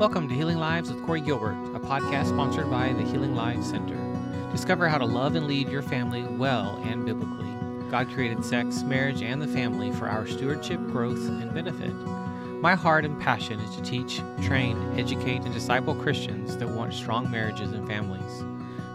Welcome 0.00 0.30
to 0.30 0.34
Healing 0.34 0.56
Lives 0.56 0.90
with 0.90 1.04
Corey 1.04 1.20
Gilbert, 1.20 1.58
a 1.74 1.78
podcast 1.78 2.28
sponsored 2.28 2.70
by 2.70 2.94
the 2.94 3.02
Healing 3.02 3.34
Lives 3.34 3.68
Center. 3.68 3.98
Discover 4.50 4.88
how 4.88 4.96
to 4.96 5.04
love 5.04 5.34
and 5.34 5.46
lead 5.46 5.68
your 5.68 5.82
family 5.82 6.22
well 6.22 6.80
and 6.86 7.04
biblically. 7.04 7.52
God 7.90 8.08
created 8.14 8.42
sex, 8.42 8.82
marriage, 8.82 9.20
and 9.20 9.42
the 9.42 9.46
family 9.46 9.92
for 9.92 10.08
our 10.08 10.26
stewardship, 10.26 10.80
growth, 10.86 11.28
and 11.28 11.52
benefit. 11.52 11.92
My 12.62 12.74
heart 12.74 13.04
and 13.04 13.20
passion 13.20 13.60
is 13.60 13.76
to 13.76 13.82
teach, 13.82 14.22
train, 14.42 14.78
educate, 14.98 15.42
and 15.42 15.52
disciple 15.52 15.94
Christians 15.94 16.56
that 16.56 16.70
want 16.70 16.94
strong 16.94 17.30
marriages 17.30 17.72
and 17.72 17.86
families. 17.86 18.42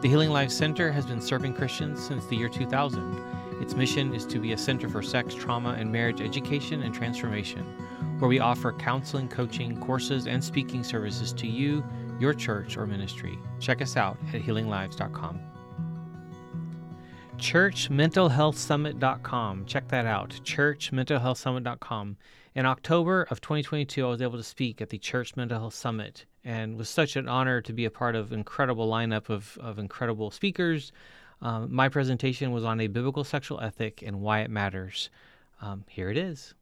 The 0.02 0.10
Healing 0.10 0.32
Lives 0.32 0.58
Center 0.58 0.92
has 0.92 1.06
been 1.06 1.22
serving 1.22 1.54
Christians 1.54 2.04
since 2.04 2.26
the 2.26 2.36
year 2.36 2.50
2000. 2.50 3.62
Its 3.62 3.76
mission 3.76 4.16
is 4.16 4.26
to 4.26 4.40
be 4.40 4.54
a 4.54 4.58
center 4.58 4.90
for 4.90 5.04
sex, 5.04 5.36
trauma, 5.36 5.76
and 5.78 5.92
marriage 5.92 6.20
education 6.20 6.82
and 6.82 6.96
transformation 6.96 7.64
where 8.20 8.30
we 8.30 8.40
offer 8.40 8.72
counseling, 8.74 9.28
coaching, 9.28 9.80
courses, 9.80 10.28
and 10.28 10.44
speaking 10.44 10.84
services 10.84 11.34
to 11.34 11.48
you, 11.48 11.84
your 12.20 12.34
church, 12.34 12.78
or 12.78 12.88
ministry. 12.88 13.38
Check 13.60 13.82
us 13.82 13.98
out 13.98 14.18
at 14.34 14.42
healinglives.com. 14.42 15.40
ChurchMentalHealthSummit.com. 17.38 19.66
Check 19.66 19.90
that 19.90 20.06
out. 20.06 20.30
ChurchMentalHealthSummit.com. 20.44 22.18
In 22.56 22.66
October 22.66 23.24
of 23.24 23.42
2022, 23.42 24.06
I 24.06 24.10
was 24.10 24.22
able 24.22 24.38
to 24.38 24.44
speak 24.44 24.82
at 24.82 24.90
the 24.90 24.98
Church 24.98 25.36
Mental 25.36 25.60
Health 25.60 25.74
Summit 25.74 26.26
and 26.46 26.78
was 26.78 26.88
such 26.88 27.18
an 27.18 27.28
honor 27.28 27.62
to 27.62 27.74
be 27.74 27.84
a 27.84 27.92
part 27.92 28.16
of 28.16 28.32
incredible 28.32 28.90
lineup 28.90 29.30
of, 29.30 29.58
of 29.60 29.78
incredible 29.78 30.32
speakers. 30.32 30.94
Um, 31.42 31.74
my 31.74 31.90
presentation 31.90 32.52
was 32.52 32.64
on 32.64 32.80
a 32.80 32.88
biblical 32.88 33.26
sexual 33.26 33.60
ethic 33.60 34.02
and 34.02 34.22
why 34.22 34.40
it 34.40 34.50
matters. 34.50 35.10
Um, 35.62 35.84
here 35.90 36.10
it 36.10 36.18
is. 36.18 36.54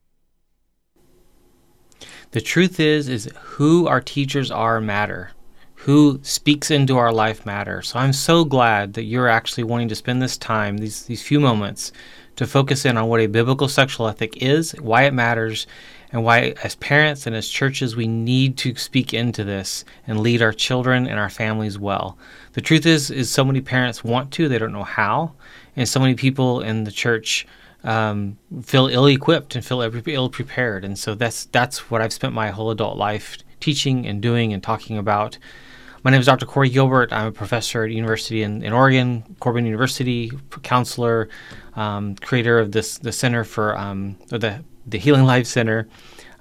The 2.33 2.41
truth 2.41 2.79
is 2.79 3.09
is 3.09 3.29
who 3.41 3.85
our 3.85 4.01
teachers 4.01 4.49
are 4.49 4.81
matter. 4.81 5.33
Who 5.75 6.19
speaks 6.23 6.71
into 6.71 6.97
our 6.97 7.11
life 7.11 7.45
matter. 7.45 7.83
So 7.83 7.99
I'm 7.99 8.11
so 8.11 8.43
glad 8.43 8.95
that 8.95 9.03
you're 9.03 9.27
actually 9.27 9.65
wanting 9.65 9.89
to 9.89 9.95
spend 9.95 10.19
this 10.19 10.35
time, 10.35 10.79
these 10.79 11.03
these 11.03 11.21
few 11.21 11.39
moments, 11.39 11.91
to 12.37 12.47
focus 12.47 12.85
in 12.85 12.97
on 12.97 13.07
what 13.07 13.19
a 13.19 13.27
biblical 13.27 13.67
sexual 13.67 14.07
ethic 14.07 14.41
is, 14.41 14.71
why 14.81 15.03
it 15.03 15.13
matters, 15.13 15.67
and 16.11 16.23
why 16.23 16.55
as 16.63 16.73
parents 16.77 17.27
and 17.27 17.35
as 17.35 17.47
churches 17.47 17.95
we 17.95 18.07
need 18.07 18.57
to 18.57 18.75
speak 18.77 19.13
into 19.13 19.43
this 19.43 19.85
and 20.07 20.19
lead 20.19 20.41
our 20.41 20.53
children 20.53 21.05
and 21.05 21.19
our 21.19 21.29
families 21.29 21.77
well. 21.77 22.17
The 22.53 22.61
truth 22.61 22.87
is 22.87 23.11
is 23.11 23.29
so 23.29 23.45
many 23.45 23.61
parents 23.61 24.03
want 24.03 24.31
to, 24.31 24.49
they 24.49 24.57
don't 24.57 24.73
know 24.73 24.83
how, 24.83 25.33
and 25.75 25.87
so 25.87 25.99
many 25.99 26.15
people 26.15 26.61
in 26.61 26.83
the 26.83 26.91
church 26.91 27.45
um, 27.83 28.37
feel 28.61 28.87
ill-equipped 28.87 29.55
and 29.55 29.65
feel 29.65 29.81
ill-prepared. 29.81 30.85
And 30.85 30.97
so 30.97 31.15
that's 31.15 31.45
that's 31.45 31.89
what 31.89 32.01
I've 32.01 32.13
spent 32.13 32.33
my 32.33 32.49
whole 32.49 32.71
adult 32.71 32.97
life 32.97 33.37
teaching 33.59 34.05
and 34.05 34.21
doing 34.21 34.53
and 34.53 34.61
talking 34.61 34.97
about. 34.97 35.37
My 36.03 36.11
name 36.11 36.19
is 36.19 36.25
Dr. 36.25 36.45
Corey 36.45 36.69
Gilbert. 36.69 37.13
I'm 37.13 37.27
a 37.27 37.31
professor 37.31 37.85
at 37.85 37.91
University 37.91 38.43
in, 38.43 38.61
in 38.61 38.73
Oregon, 38.73 39.23
Corban 39.39 39.65
University, 39.65 40.31
counselor, 40.61 41.29
um, 41.77 42.15
creator 42.15 42.59
of 42.59 42.73
this 42.73 42.97
the 42.97 43.13
Center 43.13 43.45
for 43.45 43.77
um, 43.77 44.17
the 44.27 44.63
the 44.85 44.97
Healing 44.97 45.23
Lives 45.23 45.49
Center, 45.49 45.87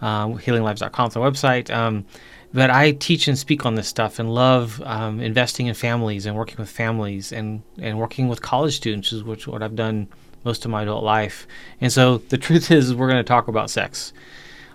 um, 0.01 0.39
healinglives.com 0.39 1.09
is 1.09 1.17
our 1.17 1.31
website. 1.31 1.71
Um, 1.71 2.05
but 2.53 2.71
I 2.71 2.93
teach 2.93 3.29
and 3.29 3.39
speak 3.39 3.65
on 3.65 3.77
this 3.77 3.89
stuff 3.89 4.19
and 4.19 4.33
love 4.35 4.83
um, 4.85 5.21
investing 5.21 5.69
in 5.69 5.75
families 5.75 6.27
and 6.27 6.37
working 6.37 6.57
with 6.59 6.69
families 6.69 7.33
and, 7.33 7.63
and 7.79 7.99
working 7.99 8.29
with 8.29 8.43
college 8.43 8.77
students, 8.77 9.13
which 9.13 9.43
is 9.43 9.47
what 9.47 9.63
I've 9.63 9.77
done 9.77 10.09
most 10.45 10.65
of 10.65 10.71
my 10.71 10.83
adult 10.83 11.05
life. 11.05 11.47
And 11.81 11.93
so 11.93 12.19
the 12.19 12.39
truth 12.47 12.71
is, 12.71 12.95
we're 12.95 13.09
going 13.09 13.23
to 13.23 13.29
talk 13.29 13.49
about 13.49 13.71
sex. 13.71 14.13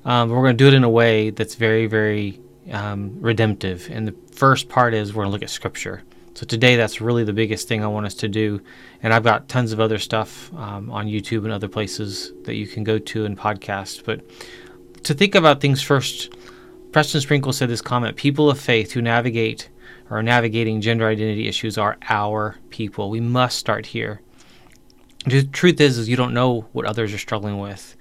Um, 0.06 0.30
we're 0.30 0.44
going 0.44 0.58
to 0.58 0.64
do 0.64 0.68
it 0.68 0.74
in 0.74 0.84
a 0.84 0.90
way 0.90 1.32
that's 1.32 1.56
very, 1.56 1.88
very 1.88 2.40
um, 2.72 3.18
redemptive. 3.20 3.90
And 3.92 4.08
the 4.08 4.16
first 4.32 4.70
part 4.70 4.94
is 4.94 5.14
we're 5.14 5.24
going 5.24 5.32
to 5.32 5.34
look 5.34 5.44
at 5.44 5.50
scripture. 5.50 6.04
So 6.36 6.46
today, 6.46 6.76
that's 6.76 7.02
really 7.02 7.24
the 7.24 7.34
biggest 7.34 7.68
thing 7.68 7.84
I 7.84 7.88
want 7.88 8.06
us 8.06 8.14
to 8.16 8.28
do. 8.28 8.62
And 9.02 9.12
I've 9.12 9.24
got 9.24 9.50
tons 9.50 9.72
of 9.72 9.80
other 9.80 9.97
stuff 9.97 10.53
um, 10.53 10.91
on 10.91 11.08
YouTube 11.08 11.44
and 11.46 11.52
other 11.52 11.68
places 11.68 12.31
that 12.44 12.56
you 12.56 12.68
can 12.68 12.84
go 12.84 13.00
to 13.00 13.25
and 13.25 13.38
podcast. 13.38 14.03
But 14.06 14.22
to 15.03 15.16
think 15.16 15.34
about 15.34 15.62
things 15.62 15.81
first, 15.81 16.31
Preston 16.91 17.22
Sprinkle 17.22 17.53
said 17.53 17.70
this 17.70 17.81
comment 17.81 18.18
People 18.18 18.50
of 18.50 18.59
faith 18.59 18.91
who 18.91 19.02
navigate 19.02 19.70
or 20.09 20.20
are 20.20 20.24
navigating 20.24 20.81
gender 20.81 21.08
identity 21.08 21.47
issues 21.47 21.78
are 21.78 21.97
our 22.09 22.58
people. 22.70 23.09
We 23.09 23.20
must 23.20 23.58
start 23.58 23.88
here. 23.88 24.22
The 25.28 25.44
truth 25.44 25.82
is, 25.82 25.98
is 25.98 26.08
you 26.08 26.16
don't 26.16 26.34
know 26.34 26.62
what 26.72 26.86
others 26.86 27.14
are 27.14 27.18
struggling 27.18 27.60
with. 27.60 27.98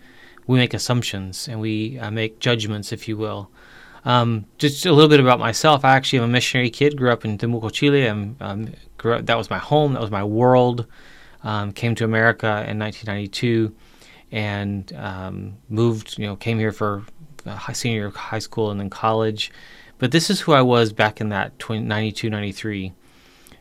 We 0.46 0.58
make 0.58 0.74
assumptions 0.74 1.48
and 1.48 1.60
we 1.60 1.98
uh, 1.98 2.12
make 2.12 2.38
judgments, 2.38 2.92
if 2.92 3.08
you 3.08 3.16
will. 3.16 3.50
Um, 4.04 4.46
just 4.58 4.86
a 4.86 4.92
little 4.92 5.08
bit 5.08 5.18
about 5.18 5.40
myself. 5.40 5.84
I 5.84 5.96
actually 5.96 6.20
am 6.20 6.26
a 6.26 6.28
missionary 6.28 6.70
kid. 6.70 6.96
Grew 6.96 7.10
up 7.10 7.24
in 7.24 7.36
Temuco, 7.36 7.72
Chile. 7.72 8.06
Um, 8.08 8.36
up, 8.40 9.26
that 9.26 9.36
was 9.36 9.50
my 9.50 9.58
home. 9.58 9.94
That 9.94 10.00
was 10.00 10.12
my 10.12 10.22
world. 10.22 10.86
Um, 11.42 11.72
came 11.72 11.96
to 11.96 12.04
America 12.04 12.64
in 12.68 12.78
1992 12.78 13.74
and 14.30 14.92
um, 14.92 15.56
moved. 15.68 16.18
You 16.18 16.28
know, 16.28 16.36
came 16.36 16.60
here 16.60 16.70
for 16.70 17.04
senior 17.72 18.10
high 18.10 18.38
school 18.38 18.70
and 18.70 18.78
then 18.78 18.88
college. 18.88 19.50
But 19.98 20.12
this 20.12 20.30
is 20.30 20.42
who 20.42 20.52
I 20.52 20.62
was 20.62 20.92
back 20.92 21.20
in 21.20 21.30
that 21.30 21.54
92, 21.68 22.30
93. 22.30 22.92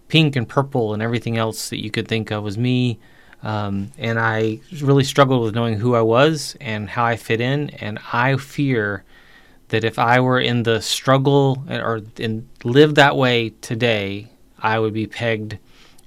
Pink 0.08 0.36
and 0.36 0.48
purple 0.48 0.94
and 0.94 1.02
everything 1.02 1.36
else 1.36 1.70
that 1.70 1.84
you 1.84 1.90
could 1.90 2.08
think 2.08 2.30
of 2.30 2.44
was 2.44 2.60
me 2.60 3.00
um, 3.46 3.92
and 4.00 4.20
I 4.20 4.60
really 4.82 5.04
struggled 5.04 5.44
with 5.44 5.54
knowing 5.54 5.78
who 5.78 5.94
I 5.94 6.02
was 6.02 6.58
and 6.60 6.90
how 6.90 7.06
I 7.06 7.16
fit 7.16 7.40
in. 7.40 7.70
And 7.70 8.00
I 8.12 8.38
fear 8.38 9.04
that 9.68 9.84
if 9.84 10.00
I 10.00 10.20
were 10.20 10.40
in 10.40 10.64
the 10.64 10.82
struggle 10.82 11.64
or 11.70 12.02
in, 12.18 12.50
live 12.64 12.96
that 12.96 13.16
way 13.16 13.52
today, 13.62 14.32
I 14.58 14.80
would 14.80 14.94
be 14.94 15.06
pegged 15.06 15.60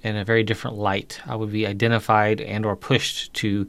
in 0.02 0.16
a 0.16 0.24
very 0.24 0.42
different 0.42 0.78
light. 0.78 1.20
I 1.26 1.36
would 1.36 1.52
be 1.52 1.64
identified 1.64 2.40
and 2.40 2.66
or 2.66 2.74
pushed 2.74 3.32
to 3.34 3.68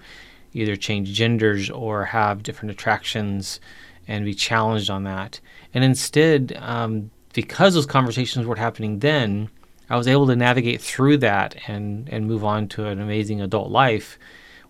either 0.53 0.75
change 0.75 1.13
genders 1.13 1.69
or 1.69 2.05
have 2.05 2.41
different 2.41 2.71
attractions 2.71 3.59
and 4.07 4.25
be 4.25 4.33
challenged 4.33 4.89
on 4.89 5.03
that. 5.03 5.39
And 5.75 5.83
instead, 5.83 6.57
um, 6.59 7.11
because 7.33 7.75
those 7.75 7.85
conversations 7.85 8.47
were 8.47 8.55
happening 8.55 8.97
then, 8.97 9.51
I 9.89 9.97
was 9.97 10.07
able 10.07 10.27
to 10.27 10.35
navigate 10.35 10.81
through 10.81 11.17
that 11.17 11.55
and, 11.67 12.07
and 12.09 12.27
move 12.27 12.43
on 12.43 12.67
to 12.69 12.85
an 12.85 13.01
amazing 13.01 13.41
adult 13.41 13.71
life 13.71 14.19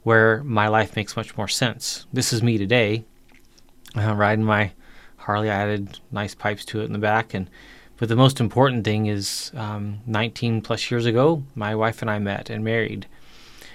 where 0.03 0.44
my 0.44 0.68
life 0.68 0.96
makes 0.96 1.18
much 1.18 1.35
more 1.38 1.47
sense. 1.47 2.06
This 2.13 2.31
is 2.31 2.41
me 2.41 2.57
today, 2.57 3.03
uh, 3.97 4.16
riding 4.16 4.46
my 4.46 4.72
Harley. 5.18 5.50
I 5.50 5.56
added 5.56 6.00
nice 6.12 6.34
pipes 6.34 6.63
to 6.66 6.81
it 6.81 6.85
in 6.85 6.94
the 6.94 7.00
back, 7.00 7.34
and 7.34 7.50
but 7.97 8.07
the 8.07 8.16
most 8.16 8.40
important 8.40 8.85
thing 8.85 9.07
is, 9.07 9.52
um, 9.56 10.00
19 10.07 10.62
plus 10.62 10.90
years 10.90 11.06
ago, 11.06 11.44
my 11.53 11.75
wife 11.75 12.01
and 12.01 12.09
I 12.09 12.18
met 12.18 12.50
and 12.50 12.63
married. 12.63 13.07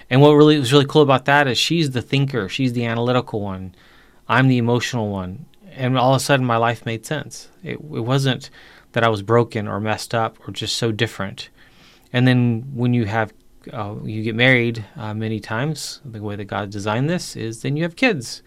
And 0.09 0.23
what 0.23 0.33
really 0.33 0.59
was 0.59 0.73
really 0.73 0.87
cool 0.87 1.03
about 1.03 1.27
that 1.27 1.47
is 1.47 1.59
she's 1.59 1.91
the 1.91 2.01
thinker, 2.01 2.49
she's 2.49 2.73
the 2.73 2.87
analytical 2.87 3.43
one, 3.43 3.75
I'm 4.27 4.49
the 4.49 4.57
emotional 4.57 5.11
one, 5.11 5.45
and 5.73 5.99
all 5.99 6.15
of 6.15 6.17
a 6.17 6.25
sudden 6.25 6.47
my 6.47 6.57
life 6.57 6.87
made 6.87 7.05
sense. 7.05 7.51
It, 7.63 7.75
it 7.75 7.79
wasn't 7.81 8.49
that 8.95 9.05
I 9.05 9.09
was 9.09 9.23
broken 9.23 9.69
or 9.69 9.81
messed 9.81 10.15
up 10.15 10.39
or 10.47 10.53
just 10.53 10.77
so 10.77 10.91
different. 10.91 11.51
And 12.13 12.27
then 12.27 12.63
when 12.75 12.95
you 12.95 13.05
have 13.05 13.33
uh, 13.73 13.95
you 14.05 14.23
get 14.23 14.35
married 14.35 14.85
uh, 14.97 15.15
many 15.15 15.41
times, 15.41 16.01
the 16.05 16.23
way 16.23 16.37
that 16.37 16.45
God 16.45 16.71
designed 16.71 17.09
this 17.09 17.35
is 17.37 17.63
then 17.63 17.77
you 17.77 17.83
have 17.83 17.97
kids, 17.97 18.43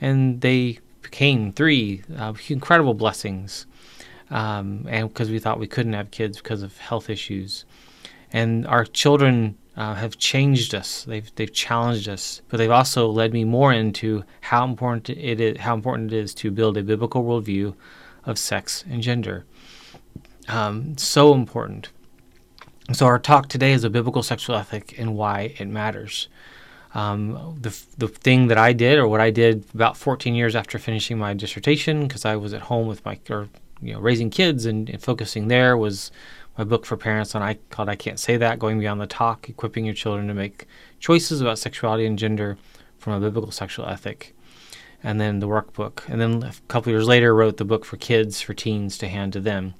and 0.00 0.40
they 0.40 0.78
became 1.02 1.52
three 1.52 2.02
uh, 2.16 2.32
incredible 2.48 2.94
blessings. 2.94 3.66
Um, 4.30 4.86
and 4.88 5.08
because 5.08 5.30
we 5.30 5.38
thought 5.38 5.60
we 5.60 5.66
couldn't 5.66 5.92
have 5.92 6.10
kids 6.10 6.38
because 6.38 6.62
of 6.62 6.78
health 6.78 7.10
issues, 7.10 7.66
and 8.32 8.66
our 8.66 8.84
children 8.84 9.56
uh, 9.76 9.94
have 9.94 10.18
changed 10.18 10.74
us. 10.74 11.04
They've 11.04 11.30
they've 11.36 11.52
challenged 11.52 12.08
us, 12.08 12.42
but 12.48 12.56
they've 12.56 12.70
also 12.70 13.08
led 13.08 13.32
me 13.32 13.44
more 13.44 13.72
into 13.72 14.24
how 14.40 14.64
important 14.64 15.10
it 15.10 15.40
is 15.40 15.60
how 15.60 15.74
important 15.74 16.12
it 16.12 16.18
is 16.18 16.34
to 16.36 16.50
build 16.50 16.76
a 16.76 16.82
biblical 16.82 17.22
worldview 17.22 17.74
of 18.24 18.38
sex 18.38 18.84
and 18.88 19.02
gender. 19.02 19.44
Um, 20.48 20.96
so 20.98 21.34
important. 21.34 21.88
So, 22.92 23.06
our 23.06 23.18
talk 23.18 23.48
today 23.48 23.72
is 23.72 23.82
a 23.84 23.90
biblical 23.90 24.22
sexual 24.22 24.56
ethic 24.56 24.98
and 24.98 25.16
why 25.16 25.54
it 25.58 25.68
matters. 25.68 26.28
Um, 26.92 27.56
the, 27.60 27.76
the 27.98 28.08
thing 28.08 28.48
that 28.48 28.58
I 28.58 28.72
did, 28.72 28.98
or 28.98 29.08
what 29.08 29.20
I 29.20 29.30
did 29.30 29.64
about 29.74 29.96
14 29.96 30.34
years 30.34 30.54
after 30.54 30.78
finishing 30.78 31.18
my 31.18 31.34
dissertation, 31.34 32.06
because 32.06 32.24
I 32.24 32.36
was 32.36 32.52
at 32.54 32.62
home 32.62 32.86
with 32.86 33.04
my, 33.04 33.18
or, 33.30 33.48
you 33.82 33.94
know, 33.94 34.00
raising 34.00 34.30
kids 34.30 34.64
and, 34.64 34.88
and, 34.88 35.02
focusing 35.02 35.48
there, 35.48 35.76
was 35.76 36.12
my 36.56 36.62
book 36.62 36.86
for 36.86 36.96
parents 36.96 37.34
on 37.34 37.42
I 37.42 37.54
called 37.70 37.88
I 37.88 37.96
Can't 37.96 38.20
Say 38.20 38.36
That, 38.36 38.60
Going 38.60 38.78
Beyond 38.78 39.00
the 39.00 39.08
Talk, 39.08 39.48
equipping 39.48 39.86
your 39.86 39.94
children 39.94 40.28
to 40.28 40.34
make 40.34 40.66
choices 41.00 41.40
about 41.40 41.58
sexuality 41.58 42.06
and 42.06 42.18
gender 42.18 42.58
from 42.98 43.14
a 43.14 43.20
biblical 43.20 43.50
sexual 43.50 43.86
ethic. 43.86 44.36
And 45.02 45.20
then 45.20 45.40
the 45.40 45.48
workbook. 45.48 46.08
And 46.08 46.20
then 46.20 46.42
a 46.44 46.52
couple 46.68 46.92
years 46.92 47.08
later, 47.08 47.34
wrote 47.34 47.56
the 47.56 47.64
book 47.64 47.84
for 47.84 47.96
kids, 47.96 48.40
for 48.40 48.54
teens 48.54 48.96
to 48.98 49.08
hand 49.08 49.32
to 49.32 49.40
them. 49.40 49.74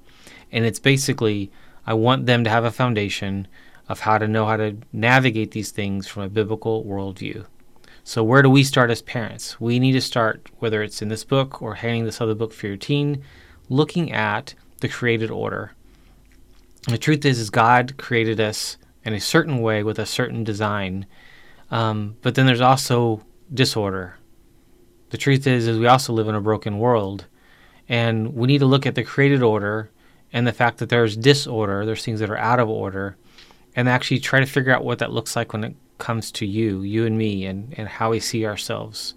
And 0.51 0.65
it's 0.65 0.79
basically, 0.79 1.51
I 1.85 1.93
want 1.93 2.25
them 2.25 2.43
to 2.43 2.49
have 2.49 2.65
a 2.65 2.71
foundation 2.71 3.47
of 3.87 4.01
how 4.01 4.17
to 4.17 4.27
know 4.27 4.45
how 4.45 4.57
to 4.57 4.77
navigate 4.91 5.51
these 5.51 5.71
things 5.71 6.07
from 6.07 6.23
a 6.23 6.29
biblical 6.29 6.83
worldview. 6.83 7.45
So, 8.03 8.23
where 8.23 8.41
do 8.41 8.49
we 8.49 8.63
start 8.63 8.91
as 8.91 9.01
parents? 9.01 9.59
We 9.59 9.79
need 9.79 9.93
to 9.93 10.01
start, 10.01 10.49
whether 10.59 10.83
it's 10.83 11.01
in 11.01 11.09
this 11.09 11.23
book 11.23 11.61
or 11.61 11.75
handing 11.75 12.05
this 12.05 12.21
other 12.21 12.35
book 12.35 12.53
for 12.53 12.67
your 12.67 12.77
teen, 12.77 13.23
looking 13.67 14.11
at 14.11 14.53
the 14.79 14.87
created 14.87 15.31
order. 15.31 15.71
And 16.85 16.93
the 16.93 16.99
truth 16.99 17.25
is, 17.25 17.39
is 17.39 17.49
God 17.49 17.97
created 17.97 18.39
us 18.39 18.77
in 19.03 19.13
a 19.13 19.19
certain 19.19 19.59
way 19.59 19.81
with 19.81 19.97
a 19.97 20.05
certain 20.05 20.43
design, 20.43 21.07
um, 21.71 22.15
but 22.21 22.35
then 22.35 22.45
there's 22.45 22.61
also 22.61 23.23
disorder. 23.51 24.17
The 25.09 25.17
truth 25.17 25.47
is, 25.47 25.67
is 25.67 25.79
we 25.79 25.87
also 25.87 26.13
live 26.13 26.27
in 26.27 26.35
a 26.35 26.41
broken 26.41 26.77
world, 26.77 27.25
and 27.89 28.35
we 28.35 28.47
need 28.47 28.59
to 28.59 28.65
look 28.65 28.85
at 28.85 28.95
the 28.95 29.03
created 29.03 29.41
order 29.41 29.89
and 30.35 30.45
the 30.45 30.51
fact 30.51 30.79
that 30.79 30.89
there's 30.89 31.15
disorder, 31.15 31.85
there's 31.85 32.03
things 32.03 32.19
that 32.19 32.29
are 32.29 32.37
out 32.37 32.59
of 32.59 32.69
order, 32.69 33.15
and 33.73 33.87
actually 33.87 34.19
try 34.19 34.41
to 34.41 34.45
figure 34.45 34.75
out 34.75 34.83
what 34.83 34.99
that 34.99 35.13
looks 35.13 35.33
like 35.33 35.53
when 35.53 35.63
it 35.63 35.75
comes 35.97 36.29
to 36.33 36.45
you, 36.45 36.81
you 36.81 37.05
and 37.05 37.17
me, 37.17 37.45
and, 37.45 37.73
and 37.77 37.87
how 37.87 38.11
we 38.11 38.19
see 38.19 38.45
ourselves. 38.45 39.13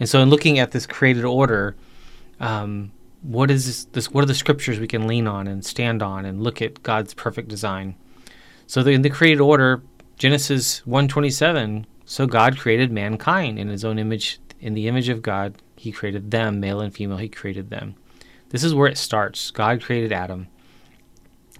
And 0.00 0.08
so, 0.08 0.20
in 0.20 0.28
looking 0.28 0.58
at 0.58 0.72
this 0.72 0.84
created 0.84 1.24
order, 1.24 1.76
um, 2.40 2.90
what 3.22 3.48
is 3.48 3.64
this, 3.66 3.84
this, 3.92 4.10
What 4.10 4.24
are 4.24 4.26
the 4.26 4.34
scriptures 4.34 4.80
we 4.80 4.88
can 4.88 5.06
lean 5.06 5.28
on 5.28 5.46
and 5.46 5.64
stand 5.64 6.02
on 6.02 6.24
and 6.24 6.42
look 6.42 6.60
at 6.60 6.82
God's 6.82 7.14
perfect 7.14 7.46
design? 7.46 7.94
So, 8.66 8.82
the, 8.82 8.90
in 8.90 9.02
the 9.02 9.10
created 9.10 9.40
order, 9.40 9.82
Genesis 10.18 10.84
one 10.84 11.06
twenty 11.06 11.30
seven. 11.30 11.86
So 12.06 12.26
God 12.26 12.58
created 12.58 12.90
mankind 12.90 13.58
in 13.58 13.68
His 13.68 13.84
own 13.84 13.98
image, 13.98 14.40
in 14.60 14.74
the 14.74 14.88
image 14.88 15.08
of 15.08 15.22
God, 15.22 15.62
He 15.76 15.92
created 15.92 16.30
them, 16.30 16.58
male 16.58 16.80
and 16.80 16.92
female. 16.92 17.18
He 17.18 17.28
created 17.28 17.70
them. 17.70 17.94
This 18.50 18.64
is 18.64 18.74
where 18.74 18.88
it 18.88 18.98
starts. 18.98 19.50
God 19.50 19.82
created 19.82 20.12
Adam. 20.12 20.48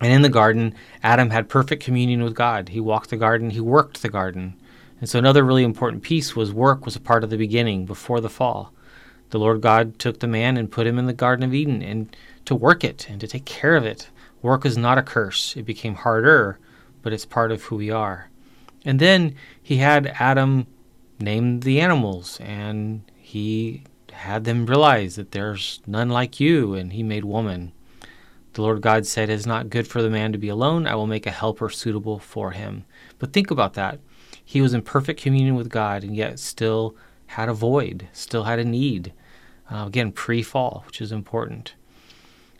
And 0.00 0.12
in 0.12 0.22
the 0.22 0.28
garden, 0.28 0.74
Adam 1.02 1.30
had 1.30 1.48
perfect 1.48 1.82
communion 1.82 2.22
with 2.22 2.34
God. 2.34 2.68
He 2.68 2.80
walked 2.80 3.10
the 3.10 3.16
garden, 3.16 3.50
he 3.50 3.60
worked 3.60 4.02
the 4.02 4.08
garden. 4.08 4.54
And 5.00 5.08
so 5.08 5.18
another 5.18 5.44
really 5.44 5.64
important 5.64 6.02
piece 6.02 6.34
was 6.34 6.52
work 6.52 6.84
was 6.84 6.96
a 6.96 7.00
part 7.00 7.24
of 7.24 7.30
the 7.30 7.36
beginning 7.36 7.86
before 7.86 8.20
the 8.20 8.30
fall. 8.30 8.72
The 9.30 9.38
Lord 9.38 9.60
God 9.60 9.98
took 9.98 10.20
the 10.20 10.26
man 10.26 10.56
and 10.56 10.70
put 10.70 10.86
him 10.86 10.98
in 10.98 11.06
the 11.06 11.12
Garden 11.12 11.44
of 11.44 11.52
Eden 11.52 11.82
and 11.82 12.14
to 12.44 12.54
work 12.54 12.84
it 12.84 13.08
and 13.10 13.20
to 13.20 13.26
take 13.26 13.44
care 13.44 13.76
of 13.76 13.84
it. 13.84 14.08
Work 14.40 14.64
is 14.64 14.78
not 14.78 14.98
a 14.98 15.02
curse. 15.02 15.56
It 15.56 15.64
became 15.64 15.96
harder, 15.96 16.58
but 17.02 17.12
it's 17.12 17.24
part 17.24 17.50
of 17.50 17.64
who 17.64 17.76
we 17.76 17.90
are. 17.90 18.30
And 18.84 19.00
then 19.00 19.34
he 19.60 19.78
had 19.78 20.14
Adam 20.18 20.66
name 21.18 21.60
the 21.60 21.80
animals 21.80 22.38
and 22.40 23.02
he 23.16 23.82
had 24.12 24.44
them 24.44 24.66
realize 24.66 25.16
that 25.16 25.32
there's 25.32 25.80
none 25.86 26.08
like 26.08 26.38
you 26.38 26.74
and 26.74 26.92
he 26.92 27.02
made 27.02 27.24
woman. 27.24 27.72
The 28.56 28.62
Lord 28.62 28.80
God 28.80 29.06
said, 29.06 29.28
It 29.28 29.34
is 29.34 29.46
not 29.46 29.68
good 29.68 29.86
for 29.86 30.00
the 30.00 30.08
man 30.08 30.32
to 30.32 30.38
be 30.38 30.48
alone. 30.48 30.86
I 30.86 30.94
will 30.94 31.06
make 31.06 31.26
a 31.26 31.30
helper 31.30 31.68
suitable 31.68 32.18
for 32.18 32.52
him. 32.52 32.86
But 33.18 33.34
think 33.34 33.50
about 33.50 33.74
that. 33.74 34.00
He 34.42 34.62
was 34.62 34.72
in 34.72 34.80
perfect 34.80 35.20
communion 35.20 35.56
with 35.56 35.68
God 35.68 36.02
and 36.02 36.16
yet 36.16 36.38
still 36.38 36.96
had 37.26 37.50
a 37.50 37.52
void, 37.52 38.08
still 38.14 38.44
had 38.44 38.58
a 38.58 38.64
need. 38.64 39.12
Uh, 39.70 39.84
again, 39.86 40.10
pre 40.10 40.40
fall, 40.40 40.84
which 40.86 41.02
is 41.02 41.12
important. 41.12 41.74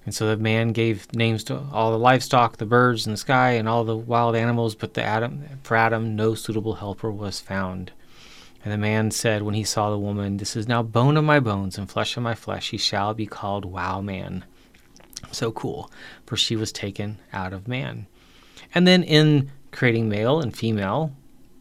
And 0.04 0.14
so 0.14 0.26
the 0.26 0.36
man 0.36 0.72
gave 0.72 1.10
names 1.14 1.42
to 1.44 1.62
all 1.72 1.92
the 1.92 1.98
livestock, 1.98 2.58
the 2.58 2.66
birds 2.66 3.06
in 3.06 3.12
the 3.12 3.16
sky, 3.16 3.52
and 3.52 3.66
all 3.66 3.82
the 3.82 3.96
wild 3.96 4.36
animals, 4.36 4.74
but 4.74 4.92
the 4.92 5.02
Adam, 5.02 5.46
for 5.62 5.78
Adam, 5.78 6.14
no 6.14 6.34
suitable 6.34 6.74
helper 6.74 7.10
was 7.10 7.40
found. 7.40 7.92
And 8.62 8.70
the 8.70 8.76
man 8.76 9.12
said, 9.12 9.44
when 9.44 9.54
he 9.54 9.64
saw 9.64 9.88
the 9.88 9.98
woman, 9.98 10.36
This 10.36 10.56
is 10.56 10.68
now 10.68 10.82
bone 10.82 11.16
of 11.16 11.24
my 11.24 11.40
bones 11.40 11.78
and 11.78 11.90
flesh 11.90 12.18
of 12.18 12.22
my 12.22 12.34
flesh. 12.34 12.68
He 12.68 12.76
shall 12.76 13.14
be 13.14 13.24
called 13.24 13.64
Wow 13.64 14.02
Man 14.02 14.44
so 15.32 15.52
cool, 15.52 15.90
for 16.26 16.36
she 16.36 16.56
was 16.56 16.72
taken 16.72 17.18
out 17.32 17.52
of 17.52 17.68
man. 17.68 18.06
And 18.74 18.86
then 18.86 19.02
in 19.02 19.50
creating 19.72 20.08
male 20.08 20.40
and 20.40 20.56
female, 20.56 21.12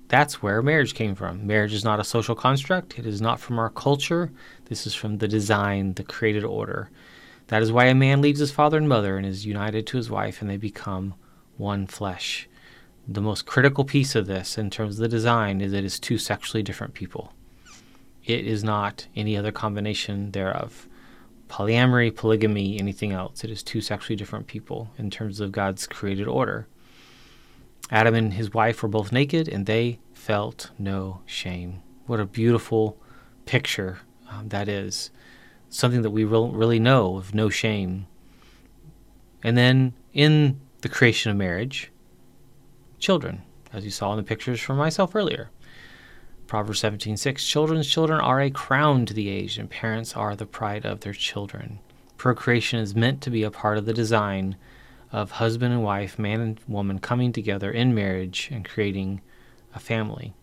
that's 0.07 0.41
where 0.41 0.61
marriage 0.61 0.93
came 0.93 1.15
from. 1.15 1.45
Marriage 1.47 1.73
is 1.73 1.83
not 1.83 1.99
a 1.99 2.03
social 2.03 2.35
construct, 2.35 2.99
it 2.99 3.05
is 3.05 3.21
not 3.21 3.39
from 3.39 3.59
our 3.59 3.69
culture. 3.69 4.31
This 4.65 4.85
is 4.85 4.93
from 4.93 5.17
the 5.17 5.27
design, 5.27 5.93
the 5.93 6.03
created 6.03 6.43
order. 6.43 6.89
That 7.47 7.61
is 7.61 7.71
why 7.71 7.85
a 7.85 7.95
man 7.95 8.21
leaves 8.21 8.39
his 8.39 8.51
father 8.51 8.77
and 8.77 8.89
mother 8.89 9.17
and 9.17 9.25
is 9.25 9.45
united 9.45 9.85
to 9.87 9.97
his 9.97 10.09
wife, 10.09 10.41
and 10.41 10.49
they 10.49 10.57
become 10.57 11.13
one 11.57 11.87
flesh. 11.87 12.47
The 13.07 13.21
most 13.21 13.45
critical 13.45 13.85
piece 13.85 14.15
of 14.15 14.25
this, 14.25 14.57
in 14.57 14.69
terms 14.69 14.95
of 14.95 15.01
the 15.01 15.07
design, 15.07 15.61
is 15.61 15.73
it 15.73 15.85
is 15.85 15.99
two 15.99 16.17
sexually 16.17 16.63
different 16.63 16.95
people. 16.95 17.33
It 18.25 18.47
is 18.47 18.63
not 18.63 19.07
any 19.15 19.37
other 19.37 19.51
combination 19.51 20.31
thereof 20.31 20.87
polyamory, 21.49 22.15
polygamy, 22.15 22.79
anything 22.79 23.11
else. 23.11 23.43
It 23.43 23.49
is 23.49 23.63
two 23.63 23.81
sexually 23.81 24.15
different 24.15 24.47
people 24.47 24.91
in 24.97 25.09
terms 25.09 25.39
of 25.39 25.51
God's 25.51 25.87
created 25.87 26.27
order. 26.27 26.67
Adam 27.91 28.15
and 28.15 28.33
his 28.33 28.53
wife 28.53 28.81
were 28.81 28.89
both 28.89 29.11
naked 29.11 29.47
and 29.47 29.65
they 29.65 29.99
felt 30.13 30.71
no 30.79 31.21
shame. 31.25 31.81
What 32.07 32.19
a 32.19 32.25
beautiful 32.25 32.97
picture 33.45 33.99
um, 34.29 34.49
that 34.49 34.67
is. 34.67 35.11
Something 35.69 36.01
that 36.01 36.11
we 36.11 36.23
re- 36.23 36.49
really 36.51 36.79
know 36.79 37.17
of 37.17 37.35
no 37.35 37.49
shame. 37.49 38.07
And 39.43 39.57
then 39.57 39.93
in 40.13 40.59
the 40.81 40.89
creation 40.89 41.31
of 41.31 41.37
marriage, 41.37 41.91
children, 42.97 43.43
as 43.71 43.85
you 43.85 43.91
saw 43.91 44.11
in 44.11 44.17
the 44.17 44.23
pictures 44.23 44.59
from 44.59 44.77
myself 44.77 45.15
earlier. 45.15 45.51
Proverbs 46.47 46.81
17:6 46.81 47.47
Children's 47.47 47.87
children 47.87 48.19
are 48.19 48.39
a 48.39 48.51
crown 48.51 49.05
to 49.07 49.13
the 49.13 49.29
aged, 49.29 49.57
and 49.57 49.69
parents 49.69 50.15
are 50.15 50.35
the 50.35 50.45
pride 50.45 50.85
of 50.85 50.99
their 50.99 51.13
children. 51.13 51.79
Procreation 52.17 52.79
is 52.79 52.95
meant 52.95 53.21
to 53.21 53.29
be 53.29 53.43
a 53.43 53.51
part 53.51 53.77
of 53.77 53.85
the 53.85 53.93
design 53.93 54.55
of 55.11 55.31
husband 55.31 55.73
and 55.73 55.83
wife, 55.83 56.19
man 56.19 56.41
and 56.41 56.59
woman 56.67 56.99
coming 56.99 57.31
together 57.31 57.71
in 57.71 57.95
marriage 57.95 58.49
and 58.51 58.63
creating 58.63 59.21
a 59.73 59.79
family. 59.79 60.33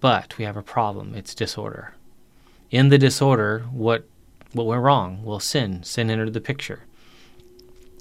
But 0.00 0.38
we 0.38 0.44
have 0.44 0.56
a 0.56 0.62
problem, 0.62 1.14
it's 1.14 1.34
disorder. 1.34 1.94
In 2.70 2.88
the 2.88 2.98
disorder, 2.98 3.66
what 3.70 4.08
what 4.52 4.66
went 4.66 4.82
wrong? 4.82 5.22
Well, 5.22 5.40
sin. 5.40 5.82
Sin 5.82 6.10
entered 6.10 6.32
the 6.32 6.40
picture 6.40 6.84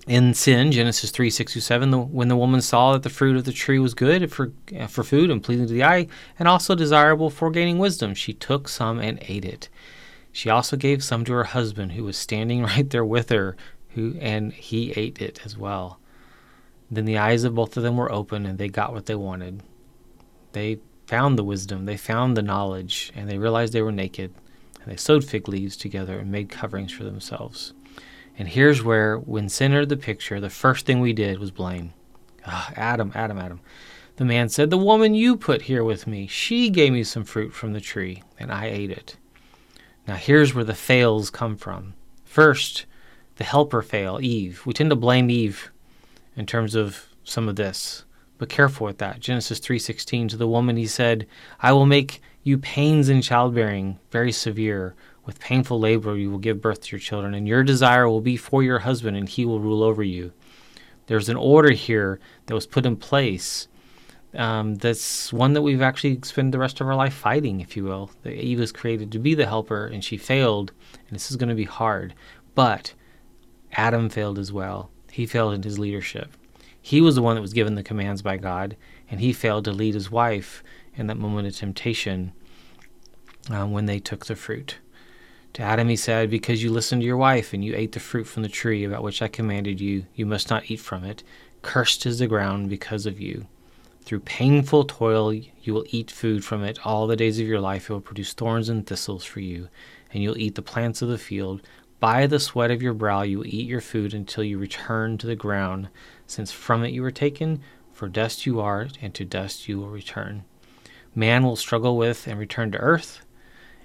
in 0.05 0.33
sin, 0.33 0.71
Genesis 0.71 1.11
3 1.11 1.29
6 1.29 1.63
7, 1.63 1.91
the, 1.91 1.97
when 1.97 2.27
the 2.27 2.35
woman 2.35 2.61
saw 2.61 2.93
that 2.93 3.03
the 3.03 3.09
fruit 3.09 3.37
of 3.37 3.45
the 3.45 3.53
tree 3.53 3.79
was 3.79 3.93
good 3.93 4.31
for, 4.31 4.51
for 4.89 5.03
food 5.03 5.31
and 5.31 5.43
pleasing 5.43 5.67
to 5.67 5.73
the 5.73 5.83
eye, 5.83 6.07
and 6.37 6.47
also 6.47 6.75
desirable 6.75 7.29
for 7.29 7.49
gaining 7.51 7.77
wisdom, 7.77 8.13
she 8.13 8.33
took 8.33 8.67
some 8.67 8.99
and 8.99 9.19
ate 9.23 9.45
it. 9.45 9.69
She 10.31 10.49
also 10.49 10.75
gave 10.75 11.03
some 11.03 11.23
to 11.25 11.33
her 11.33 11.45
husband, 11.45 11.93
who 11.93 12.03
was 12.03 12.17
standing 12.17 12.63
right 12.63 12.89
there 12.89 13.05
with 13.05 13.29
her, 13.29 13.55
who, 13.89 14.15
and 14.19 14.51
he 14.51 14.91
ate 14.91 15.21
it 15.21 15.39
as 15.45 15.57
well. 15.57 15.99
Then 16.91 17.05
the 17.05 17.17
eyes 17.17 17.43
of 17.43 17.55
both 17.55 17.77
of 17.77 17.83
them 17.83 17.97
were 17.97 18.11
open, 18.11 18.45
and 18.45 18.57
they 18.57 18.67
got 18.67 18.93
what 18.93 19.05
they 19.05 19.15
wanted. 19.15 19.63
They 20.51 20.79
found 21.07 21.37
the 21.37 21.43
wisdom, 21.43 21.85
they 21.85 21.97
found 21.97 22.35
the 22.35 22.41
knowledge, 22.41 23.11
and 23.15 23.29
they 23.29 23.37
realized 23.37 23.73
they 23.73 23.81
were 23.81 23.91
naked. 23.91 24.33
And 24.81 24.91
they 24.91 24.97
sewed 24.97 25.23
fig 25.23 25.47
leaves 25.47 25.77
together 25.77 26.19
and 26.19 26.29
made 26.29 26.49
coverings 26.49 26.91
for 26.91 27.05
themselves. 27.05 27.73
And 28.37 28.47
here's 28.47 28.83
where, 28.83 29.17
when 29.17 29.49
sin 29.49 29.71
entered 29.71 29.89
the 29.89 29.97
picture, 29.97 30.39
the 30.39 30.49
first 30.49 30.85
thing 30.85 30.99
we 30.99 31.13
did 31.13 31.39
was 31.39 31.51
blame. 31.51 31.93
Oh, 32.47 32.69
Adam, 32.75 33.11
Adam, 33.13 33.37
Adam. 33.37 33.61
The 34.15 34.25
man 34.25 34.49
said, 34.49 34.69
The 34.69 34.77
woman 34.77 35.15
you 35.15 35.37
put 35.37 35.63
here 35.63 35.83
with 35.83 36.07
me, 36.07 36.27
she 36.27 36.69
gave 36.69 36.93
me 36.93 37.03
some 37.03 37.23
fruit 37.23 37.53
from 37.53 37.73
the 37.73 37.81
tree, 37.81 38.23
and 38.39 38.51
I 38.51 38.65
ate 38.65 38.91
it. 38.91 39.17
Now, 40.07 40.15
here's 40.15 40.53
where 40.53 40.63
the 40.63 40.73
fails 40.73 41.29
come 41.29 41.55
from. 41.55 41.93
First, 42.25 42.85
the 43.37 43.43
helper 43.43 43.81
fail, 43.81 44.19
Eve. 44.21 44.65
We 44.65 44.73
tend 44.73 44.89
to 44.89 44.95
blame 44.95 45.29
Eve 45.29 45.71
in 46.35 46.45
terms 46.45 46.75
of 46.75 47.07
some 47.23 47.47
of 47.47 47.55
this. 47.55 48.03
But 48.37 48.49
careful 48.49 48.85
with 48.85 48.97
that. 48.97 49.19
Genesis 49.19 49.59
3:16 49.59 50.27
to 50.29 50.37
the 50.37 50.47
woman 50.47 50.75
he 50.75 50.87
said, 50.87 51.27
"I 51.61 51.71
will 51.71 51.85
make 51.85 52.21
you 52.43 52.57
pains 52.57 53.07
in 53.07 53.21
childbearing 53.21 53.99
very 54.11 54.31
severe. 54.31 54.95
With 55.25 55.39
painful 55.39 55.79
labor, 55.79 56.17
you 56.17 56.29
will 56.29 56.37
give 56.37 56.61
birth 56.61 56.81
to 56.81 56.91
your 56.91 56.99
children, 56.99 57.33
and 57.33 57.47
your 57.47 57.63
desire 57.63 58.09
will 58.09 58.21
be 58.21 58.35
for 58.35 58.61
your 58.61 58.79
husband, 58.79 59.15
and 59.15 59.29
he 59.29 59.45
will 59.45 59.59
rule 59.59 59.81
over 59.81 60.03
you. 60.03 60.33
There's 61.07 61.29
an 61.29 61.37
order 61.37 61.71
here 61.71 62.19
that 62.45 62.53
was 62.53 62.67
put 62.67 62.85
in 62.85 62.97
place. 62.97 63.67
Um, 64.33 64.75
that's 64.75 65.31
one 65.31 65.53
that 65.53 65.61
we've 65.61 65.81
actually 65.81 66.19
spent 66.23 66.51
the 66.51 66.59
rest 66.59 66.81
of 66.81 66.87
our 66.87 66.95
life 66.95 67.13
fighting, 67.13 67.61
if 67.61 67.77
you 67.77 67.83
will. 67.83 68.11
Eve 68.25 68.59
was 68.59 68.71
created 68.71 69.11
to 69.11 69.19
be 69.19 69.33
the 69.33 69.45
helper, 69.45 69.85
and 69.85 70.03
she 70.03 70.17
failed, 70.17 70.73
and 71.07 71.15
this 71.15 71.29
is 71.29 71.37
going 71.37 71.49
to 71.49 71.55
be 71.55 71.65
hard. 71.65 72.13
But 72.55 72.93
Adam 73.73 74.09
failed 74.09 74.39
as 74.39 74.51
well. 74.51 74.89
He 75.11 75.25
failed 75.25 75.53
in 75.53 75.63
his 75.63 75.79
leadership. 75.79 76.31
He 76.81 76.99
was 76.99 77.15
the 77.15 77.21
one 77.21 77.35
that 77.35 77.41
was 77.41 77.53
given 77.53 77.75
the 77.75 77.83
commands 77.83 78.21
by 78.21 78.37
God, 78.37 78.75
and 79.09 79.21
he 79.21 79.31
failed 79.31 79.65
to 79.65 79.71
lead 79.71 79.93
his 79.93 80.11
wife 80.11 80.63
in 80.95 81.07
that 81.07 81.17
moment 81.17 81.47
of 81.47 81.55
temptation 81.55 82.33
um, 83.49 83.71
when 83.71 83.85
they 83.85 83.99
took 83.99 84.25
the 84.25 84.35
fruit. 84.35 84.79
To 85.53 85.61
Adam 85.61 85.87
he 85.87 85.95
said, 85.95 86.31
Because 86.31 86.63
you 86.63 86.71
listened 86.71 87.01
to 87.01 87.05
your 87.05 87.17
wife, 87.17 87.53
and 87.53 87.63
you 87.63 87.75
ate 87.75 87.91
the 87.91 87.99
fruit 87.99 88.25
from 88.25 88.41
the 88.41 88.49
tree 88.49 88.83
about 88.83 89.03
which 89.03 89.21
I 89.21 89.27
commanded 89.27 89.79
you, 89.79 90.07
you 90.15 90.25
must 90.25 90.49
not 90.49 90.71
eat 90.71 90.79
from 90.79 91.03
it. 91.03 91.23
Cursed 91.61 92.07
is 92.07 92.17
the 92.17 92.27
ground 92.27 92.69
because 92.69 93.05
of 93.05 93.19
you. 93.19 93.45
Through 94.01 94.21
painful 94.21 94.83
toil 94.85 95.31
you 95.31 95.73
will 95.73 95.85
eat 95.89 96.11
food 96.11 96.43
from 96.43 96.63
it 96.63 96.85
all 96.85 97.07
the 97.07 97.15
days 97.15 97.39
of 97.39 97.47
your 97.47 97.59
life. 97.59 97.89
It 97.89 97.93
will 97.93 98.01
produce 98.01 98.33
thorns 98.33 98.67
and 98.67 98.85
thistles 98.85 99.23
for 99.23 99.39
you, 99.39 99.69
and 100.11 100.23
you'll 100.23 100.37
eat 100.37 100.55
the 100.55 100.61
plants 100.61 101.01
of 101.01 101.09
the 101.09 101.17
field. 101.17 101.61
By 101.99 102.25
the 102.27 102.39
sweat 102.39 102.71
of 102.71 102.81
your 102.81 102.93
brow 102.93 103.21
you 103.21 103.37
will 103.37 103.47
eat 103.47 103.67
your 103.67 103.79
food 103.79 104.13
until 104.13 104.43
you 104.43 104.57
return 104.57 105.17
to 105.19 105.27
the 105.27 105.35
ground, 105.35 105.87
since 106.27 106.51
from 106.51 106.83
it 106.83 106.91
you 106.91 107.01
were 107.03 107.11
taken, 107.11 107.61
for 107.93 108.09
dust 108.09 108.45
you 108.45 108.59
are, 108.59 108.87
and 109.01 109.13
to 109.13 109.23
dust 109.23 109.69
you 109.69 109.79
will 109.79 109.89
return. 109.89 110.43
Man 111.15 111.43
will 111.43 111.55
struggle 111.55 111.95
with 111.95 112.27
and 112.27 112.39
return 112.39 112.71
to 112.71 112.79
earth, 112.79 113.21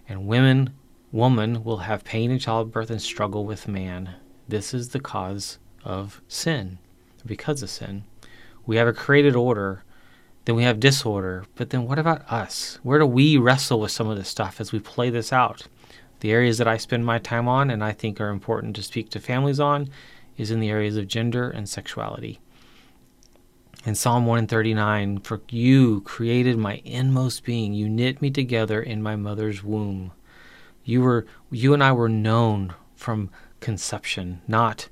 and 0.08 0.26
women 0.26 0.70
Woman 1.10 1.64
will 1.64 1.78
have 1.78 2.04
pain 2.04 2.30
in 2.30 2.38
childbirth 2.38 2.90
and 2.90 3.00
struggle 3.00 3.46
with 3.46 3.66
man. 3.66 4.16
this 4.46 4.74
is 4.74 4.90
the 4.90 5.00
cause 5.00 5.58
of 5.84 6.20
sin, 6.28 6.78
because 7.24 7.62
of 7.62 7.70
sin. 7.70 8.04
We 8.66 8.76
have 8.76 8.88
a 8.88 8.92
created 8.92 9.34
order, 9.34 9.84
then 10.44 10.54
we 10.54 10.64
have 10.64 10.80
disorder. 10.80 11.44
But 11.56 11.70
then 11.70 11.86
what 11.86 11.98
about 11.98 12.30
us? 12.30 12.78
Where 12.82 12.98
do 12.98 13.06
we 13.06 13.36
wrestle 13.36 13.80
with 13.80 13.90
some 13.90 14.08
of 14.08 14.16
this 14.16 14.28
stuff 14.28 14.60
as 14.60 14.72
we 14.72 14.80
play 14.80 15.10
this 15.10 15.32
out? 15.32 15.66
The 16.20 16.32
areas 16.32 16.58
that 16.58 16.68
I 16.68 16.76
spend 16.76 17.06
my 17.06 17.18
time 17.18 17.48
on 17.48 17.70
and 17.70 17.82
I 17.82 17.92
think 17.92 18.20
are 18.20 18.30
important 18.30 18.76
to 18.76 18.82
speak 18.82 19.08
to 19.10 19.20
families 19.20 19.60
on 19.60 19.88
is 20.36 20.50
in 20.50 20.60
the 20.60 20.70
areas 20.70 20.96
of 20.96 21.06
gender 21.06 21.48
and 21.48 21.68
sexuality. 21.68 22.40
In 23.84 23.94
Psalm 23.94 24.26
139, 24.26 25.20
for 25.20 25.40
you 25.50 26.00
created 26.02 26.58
my 26.58 26.82
inmost 26.84 27.44
being, 27.44 27.72
you 27.72 27.88
knit 27.88 28.20
me 28.20 28.30
together 28.30 28.82
in 28.82 29.02
my 29.02 29.16
mother's 29.16 29.62
womb. 29.62 30.12
You 30.88 31.02
were 31.02 31.26
you 31.50 31.74
and 31.74 31.84
I 31.84 31.92
were 31.92 32.08
known 32.08 32.72
from 32.96 33.28
conception, 33.60 34.40
not 34.48 34.88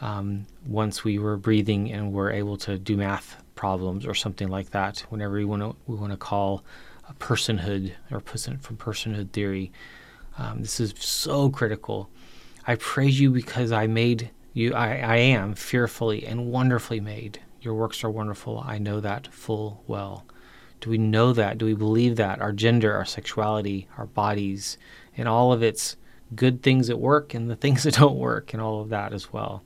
um, 0.00 0.46
once 0.66 1.04
we 1.04 1.18
were 1.18 1.36
breathing 1.36 1.92
and 1.92 2.14
were 2.14 2.30
able 2.30 2.56
to 2.56 2.78
do 2.78 2.96
math 2.96 3.44
problems 3.54 4.06
or 4.06 4.14
something 4.14 4.48
like 4.48 4.70
that. 4.70 5.00
Whenever 5.10 5.34
we 5.34 5.44
want 5.44 5.60
to 5.60 5.76
we 5.86 5.96
want 5.96 6.12
to 6.12 6.16
call 6.16 6.64
a 7.10 7.12
personhood 7.12 7.92
or 8.10 8.20
person 8.20 8.56
from 8.56 8.78
personhood 8.78 9.32
theory, 9.32 9.70
um, 10.38 10.62
this 10.62 10.80
is 10.80 10.94
so 10.96 11.50
critical. 11.50 12.08
I 12.66 12.76
praise 12.76 13.20
you 13.20 13.30
because 13.30 13.70
I 13.70 13.86
made 13.86 14.30
you. 14.54 14.72
I, 14.72 14.96
I 14.96 15.16
am 15.16 15.54
fearfully 15.54 16.24
and 16.24 16.46
wonderfully 16.46 17.00
made. 17.00 17.38
Your 17.60 17.74
works 17.74 18.02
are 18.02 18.10
wonderful. 18.10 18.64
I 18.66 18.78
know 18.78 18.98
that 19.00 19.26
full 19.26 19.84
well. 19.86 20.24
Do 20.80 20.90
we 20.90 20.98
know 20.98 21.32
that? 21.32 21.58
Do 21.58 21.66
we 21.66 21.74
believe 21.74 22.16
that? 22.16 22.40
Our 22.40 22.52
gender, 22.52 22.94
our 22.94 23.06
sexuality, 23.06 23.88
our 23.96 24.06
bodies, 24.06 24.76
and 25.16 25.28
all 25.28 25.52
of 25.52 25.62
its 25.62 25.96
good 26.34 26.62
things 26.62 26.88
that 26.88 26.98
work 26.98 27.34
and 27.34 27.50
the 27.50 27.56
things 27.56 27.82
that 27.84 27.94
don't 27.94 28.16
work, 28.16 28.52
and 28.52 28.62
all 28.62 28.80
of 28.80 28.88
that 28.90 29.12
as 29.12 29.32
well. 29.32 29.62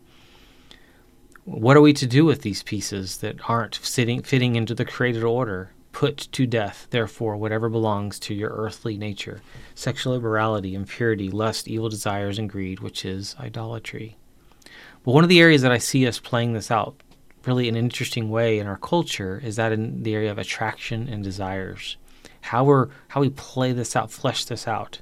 What 1.45 1.76
are 1.76 1.81
we 1.81 1.95
to 1.95 2.07
do 2.07 2.25
with 2.25 2.43
these 2.43 2.62
pieces 2.62 3.19
that 3.19 3.37
aren't 3.49 3.76
sitting, 3.76 4.23
fitting 4.23 4.57
into 4.57 4.75
the 4.75 4.85
created 4.85 5.25
order? 5.25 5.71
Put 5.93 6.28
to 6.33 6.47
death, 6.47 6.87
therefore, 6.90 7.37
whatever 7.37 7.69
belongs 7.69 8.19
to 8.21 8.35
your 8.35 8.50
earthly 8.50 8.99
nature 8.99 9.40
sexual 9.75 10.14
immorality, 10.14 10.75
impurity, 10.75 11.31
lust, 11.31 11.67
evil 11.67 11.88
desires, 11.88 12.38
and 12.38 12.49
greed, 12.49 12.81
which 12.81 13.05
is 13.05 13.35
idolatry. 13.40 14.17
But 15.02 15.12
one 15.12 15.25
of 15.25 15.31
the 15.31 15.40
areas 15.40 15.62
that 15.62 15.73
I 15.73 15.78
see 15.78 16.07
us 16.07 16.19
playing 16.19 16.52
this 16.52 16.71
out 16.71 17.02
really 17.49 17.69
an 17.69 17.76
interesting 17.76 18.31
way 18.31 18.59
in 18.59 18.67
our 18.67 18.76
culture 18.76 19.40
is 19.43 19.57
that 19.57 19.73
in 19.73 20.02
the 20.02 20.14
area 20.14 20.31
of 20.31 20.38
attraction 20.38 21.09
and 21.09 21.25
desires. 21.25 21.97
How 22.43 22.64
we're 22.64 22.88
how 23.09 23.23
we 23.23 23.31
play 23.31 23.73
this 23.73 23.97
out, 23.97 24.11
flesh 24.11 24.45
this 24.45 24.69
out. 24.69 25.00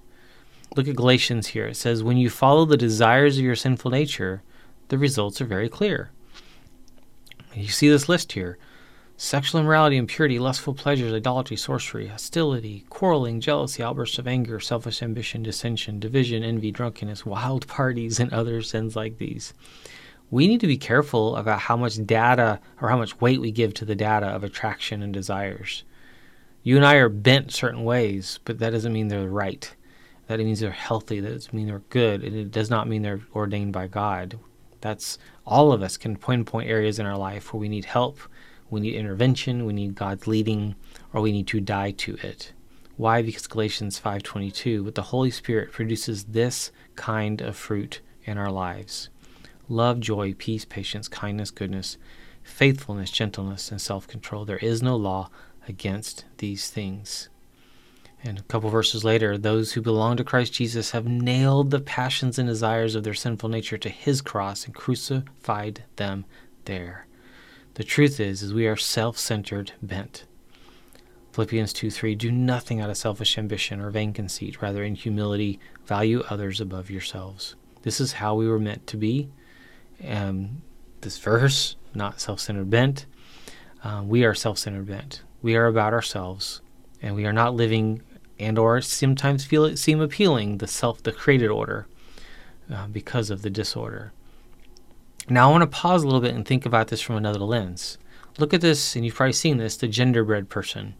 Look 0.76 0.86
at 0.86 0.96
Galatians 0.96 1.48
here. 1.48 1.66
It 1.66 1.76
says, 1.76 2.02
When 2.02 2.16
you 2.16 2.30
follow 2.30 2.64
the 2.64 2.76
desires 2.76 3.38
of 3.38 3.44
your 3.44 3.56
sinful 3.56 3.90
nature, 3.90 4.42
the 4.88 4.98
results 4.98 5.40
are 5.40 5.46
very 5.46 5.68
clear. 5.68 6.10
You 7.54 7.68
see 7.68 7.88
this 7.88 8.08
list 8.08 8.32
here 8.32 8.58
sexual 9.16 9.62
immorality, 9.62 9.96
impurity, 9.96 10.38
lustful 10.38 10.74
pleasures, 10.74 11.14
idolatry, 11.14 11.56
sorcery, 11.56 12.08
hostility, 12.08 12.84
quarreling, 12.90 13.40
jealousy, 13.40 13.82
outbursts 13.82 14.18
of 14.18 14.28
anger, 14.28 14.60
selfish 14.60 15.02
ambition, 15.02 15.42
dissension, 15.42 15.98
division, 15.98 16.44
envy, 16.44 16.70
drunkenness, 16.70 17.24
wild 17.24 17.66
parties, 17.78 18.20
and 18.20 18.32
other 18.32 18.60
sins 18.60 18.94
like 18.94 19.16
these 19.16 19.54
we 20.30 20.48
need 20.48 20.60
to 20.60 20.66
be 20.66 20.76
careful 20.76 21.36
about 21.36 21.60
how 21.60 21.76
much 21.76 22.04
data 22.04 22.60
or 22.80 22.88
how 22.88 22.98
much 22.98 23.20
weight 23.20 23.40
we 23.40 23.52
give 23.52 23.74
to 23.74 23.84
the 23.84 23.94
data 23.94 24.26
of 24.26 24.42
attraction 24.42 25.02
and 25.02 25.12
desires. 25.12 25.84
You 26.62 26.76
and 26.76 26.84
I 26.84 26.96
are 26.96 27.08
bent 27.08 27.52
certain 27.52 27.84
ways, 27.84 28.40
but 28.44 28.58
that 28.58 28.70
doesn't 28.70 28.92
mean 28.92 29.08
they're 29.08 29.28
right. 29.28 29.72
That 30.26 30.40
it 30.40 30.44
means 30.44 30.60
they're 30.60 30.70
healthy. 30.70 31.20
That 31.20 31.32
doesn't 31.32 31.54
mean 31.54 31.66
they're 31.66 31.82
good. 31.90 32.24
And 32.24 32.36
it 32.36 32.50
does 32.50 32.70
not 32.70 32.88
mean 32.88 33.02
they're 33.02 33.20
ordained 33.34 33.72
by 33.72 33.86
God. 33.86 34.38
That's 34.80 35.18
all 35.46 35.72
of 35.72 35.82
us 35.82 35.96
can 35.96 36.16
pinpoint 36.16 36.68
areas 36.68 36.98
in 36.98 37.06
our 37.06 37.16
life 37.16 37.52
where 37.52 37.60
we 37.60 37.68
need 37.68 37.86
help, 37.86 38.18
we 38.70 38.80
need 38.80 38.94
intervention, 38.94 39.64
we 39.64 39.72
need 39.72 39.94
God's 39.94 40.26
leading, 40.26 40.74
or 41.12 41.20
we 41.20 41.32
need 41.32 41.46
to 41.48 41.60
die 41.60 41.92
to 41.92 42.16
it. 42.22 42.52
Why? 42.96 43.22
Because 43.22 43.46
Galatians 43.46 43.98
5:22, 43.98 44.84
but 44.84 44.94
the 44.94 45.10
Holy 45.10 45.30
Spirit 45.30 45.70
produces 45.70 46.24
this 46.24 46.72
kind 46.94 47.40
of 47.40 47.56
fruit 47.56 48.00
in 48.24 48.38
our 48.38 48.50
lives 48.50 49.10
love, 49.68 50.00
joy, 50.00 50.34
peace, 50.34 50.64
patience, 50.64 51.08
kindness, 51.08 51.50
goodness, 51.50 51.98
faithfulness, 52.42 53.10
gentleness, 53.10 53.70
and 53.70 53.80
self 53.80 54.06
control. 54.06 54.44
There 54.44 54.58
is 54.58 54.82
no 54.82 54.96
law 54.96 55.30
against 55.68 56.24
these 56.38 56.70
things. 56.70 57.28
And 58.26 58.38
a 58.38 58.42
couple 58.42 58.70
verses 58.70 59.04
later, 59.04 59.38
those 59.38 59.72
who 59.72 59.80
belong 59.80 60.16
to 60.16 60.24
Christ 60.24 60.52
Jesus 60.52 60.90
have 60.90 61.06
nailed 61.06 61.70
the 61.70 61.80
passions 61.80 62.38
and 62.38 62.48
desires 62.48 62.94
of 62.94 63.04
their 63.04 63.14
sinful 63.14 63.48
nature 63.48 63.78
to 63.78 63.88
his 63.88 64.20
cross 64.20 64.64
and 64.64 64.74
crucified 64.74 65.84
them 65.94 66.24
there. 66.64 67.06
The 67.74 67.84
truth 67.84 68.18
is, 68.18 68.42
is 68.42 68.52
we 68.52 68.66
are 68.66 68.76
self-centered 68.76 69.72
bent. 69.80 70.24
Philippians 71.32 71.72
2 71.72 71.90
3 71.90 72.14
Do 72.14 72.32
nothing 72.32 72.80
out 72.80 72.90
of 72.90 72.96
selfish 72.96 73.38
ambition 73.38 73.80
or 73.80 73.90
vain 73.90 74.12
conceit, 74.12 74.60
rather 74.60 74.82
in 74.82 74.94
humility 74.94 75.60
value 75.84 76.24
others 76.28 76.60
above 76.60 76.90
yourselves. 76.90 77.54
This 77.82 78.00
is 78.00 78.14
how 78.14 78.34
we 78.34 78.48
were 78.48 78.58
meant 78.58 78.86
to 78.88 78.96
be 78.96 79.28
um, 80.04 80.62
this 81.02 81.18
verse, 81.18 81.76
not 81.94 82.20
self-centered 82.20 82.70
bent. 82.70 83.06
Uh, 83.84 84.02
we 84.04 84.24
are 84.24 84.34
self-centered 84.34 84.86
bent. 84.86 85.22
We 85.42 85.54
are 85.54 85.66
about 85.66 85.92
ourselves, 85.92 86.62
and 87.00 87.14
we 87.14 87.26
are 87.26 87.32
not 87.32 87.54
living 87.54 88.02
and 88.38 88.58
or 88.58 88.80
sometimes 88.80 89.44
feel 89.44 89.64
it 89.64 89.78
seem 89.78 90.00
appealing 90.00 90.58
the 90.58 90.66
self 90.66 91.02
the 91.02 91.12
created 91.12 91.50
order 91.50 91.86
uh, 92.72 92.86
because 92.88 93.30
of 93.30 93.42
the 93.42 93.50
disorder. 93.50 94.12
Now 95.28 95.48
I 95.48 95.52
want 95.52 95.62
to 95.62 95.66
pause 95.66 96.02
a 96.02 96.06
little 96.06 96.20
bit 96.20 96.34
and 96.34 96.46
think 96.46 96.66
about 96.66 96.88
this 96.88 97.00
from 97.00 97.16
another 97.16 97.40
lens. 97.40 97.98
Look 98.38 98.52
at 98.52 98.60
this, 98.60 98.94
and 98.94 99.04
you've 99.04 99.14
probably 99.14 99.32
seen 99.32 99.56
this: 99.56 99.76
the 99.76 99.88
genderbread 99.88 100.48
person. 100.48 100.94